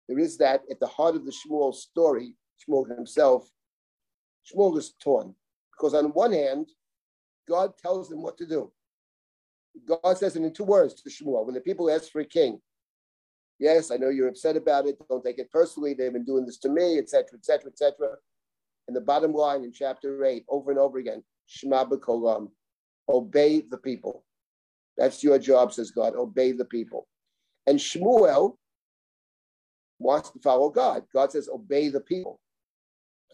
[0.09, 3.51] there is that at the heart of the Shmuel story, Shmuel himself,
[4.49, 5.35] Shmuel is torn.
[5.73, 6.69] Because on one hand,
[7.49, 8.73] God tells him what to do.
[9.87, 11.45] God says it in two words to Shmuel.
[11.47, 12.61] When the people ask for a king,
[13.59, 14.97] Yes, I know you're upset about it.
[15.09, 15.93] Don't take it personally.
[15.93, 18.17] They've been doing this to me, etc., etc., etc.
[18.87, 22.51] And the bottom line in chapter eight, over and over again, Shema b'kolam,
[23.09, 24.25] obey the people.
[24.97, 26.15] That's your job, says God.
[26.15, 27.09] Obey the people.
[27.67, 28.57] And Shmuel
[29.99, 31.05] wants to follow God.
[31.13, 32.41] God says, obey the people.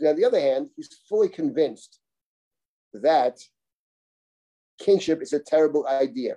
[0.01, 1.99] On the other hand, he's fully convinced
[2.95, 3.39] that
[4.79, 6.37] kingship is a terrible idea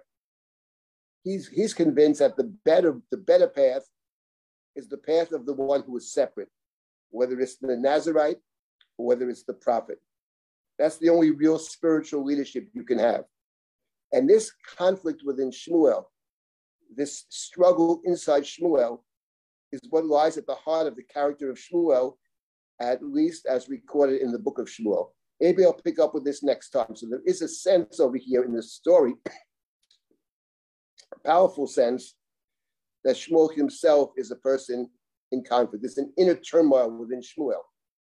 [1.28, 3.84] he's he's convinced that the better the better path
[4.76, 6.50] is the path of the one who is separate,
[7.10, 8.38] whether it's the Nazarite
[8.98, 10.00] or whether it's the prophet.
[10.80, 13.24] That's the only real spiritual leadership you can have.
[14.14, 16.06] And this conflict within Shmuel,
[16.96, 19.00] this struggle inside Shmuel,
[19.72, 22.18] is what lies at the heart of the character of Shmuel,
[22.82, 25.10] at least as recorded in the book of Shmuel.
[25.40, 26.96] Maybe I'll pick up with this next time.
[26.96, 29.14] So there is a sense over here in the story
[31.14, 32.16] a powerful sense
[33.04, 34.90] that Shmuel himself is a person
[35.32, 35.84] in conflict.
[35.84, 37.62] There's an inner turmoil within Shmuel,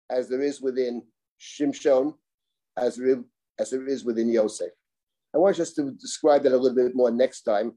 [0.09, 1.03] as there is within
[1.39, 2.13] Shimshon,
[2.77, 3.17] as there is,
[3.59, 4.71] as there is within Yosef.
[5.35, 7.73] I want us to describe that a little bit more next time.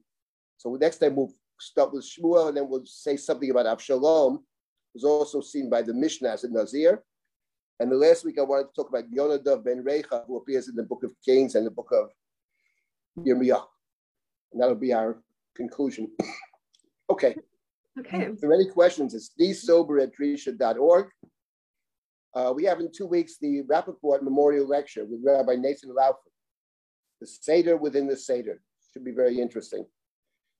[0.57, 4.39] So next time we'll start with Shmuel, and then we'll say something about Avshalom,
[4.93, 7.03] who's also seen by the Mishnah as a Nazir.
[7.81, 10.77] And the last week I wanted to talk about Yonadav ben Rechav, who appears in
[10.77, 12.11] the book of Kings and the book of
[13.19, 13.65] Yirmiyah.
[14.53, 15.23] And that'll be our
[15.57, 16.11] conclusion.
[17.11, 17.35] okay.
[17.99, 18.23] Okay.
[18.23, 21.09] If there are any questions, it's dsilber at drisha.org.
[22.35, 26.17] Uh, we have in two weeks the Rappaport Memorial Lecture with Rabbi Nathan Laufman.
[27.21, 28.63] The Seder within the Seder.
[28.93, 29.87] Should be very interesting.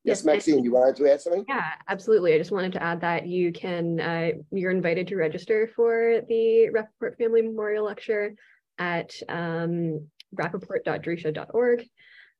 [0.05, 1.45] Yes, Maxine, you wanted to add something?
[1.49, 2.35] Yeah, absolutely.
[2.35, 6.71] I just wanted to add that you can, uh, you're invited to register for the
[6.75, 8.35] Rappaport Family Memorial Lecture
[8.79, 11.85] at um, rappaport.drisha.org.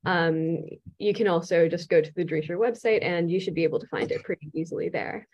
[0.05, 0.59] Um,
[0.97, 3.87] you can also just go to the Drisha website and you should be able to
[3.87, 5.27] find it pretty easily there.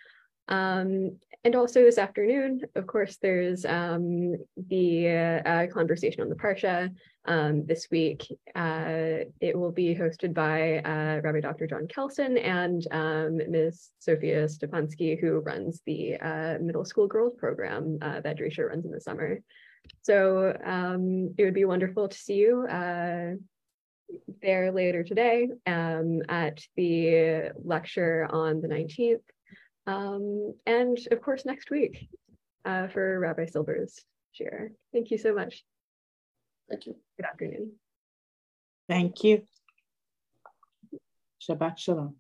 [0.50, 4.36] Um, and also this afternoon, of course, there's um,
[4.68, 6.94] the uh, conversation on the Parsha
[7.26, 8.28] um, this week.
[8.56, 11.66] Uh, it will be hosted by uh, Rabbi Dr.
[11.66, 13.92] John Kelson and um, Ms.
[14.00, 18.92] Sophia Stepansky, who runs the uh, middle school girls program uh, that Drisha runs in
[18.92, 19.40] the summer.
[20.02, 23.36] So um, it would be wonderful to see you uh,
[24.42, 29.22] there later today um, at the lecture on the 19th.
[29.88, 32.10] Um, and of course, next week
[32.66, 34.00] uh, for Rabbi Silber's
[34.40, 34.70] shiur.
[34.94, 35.64] Thank you so much.
[36.70, 36.96] Thank you.
[37.18, 37.72] Good afternoon.
[38.88, 39.44] Thank you.
[41.42, 42.16] Shabbat Shalom.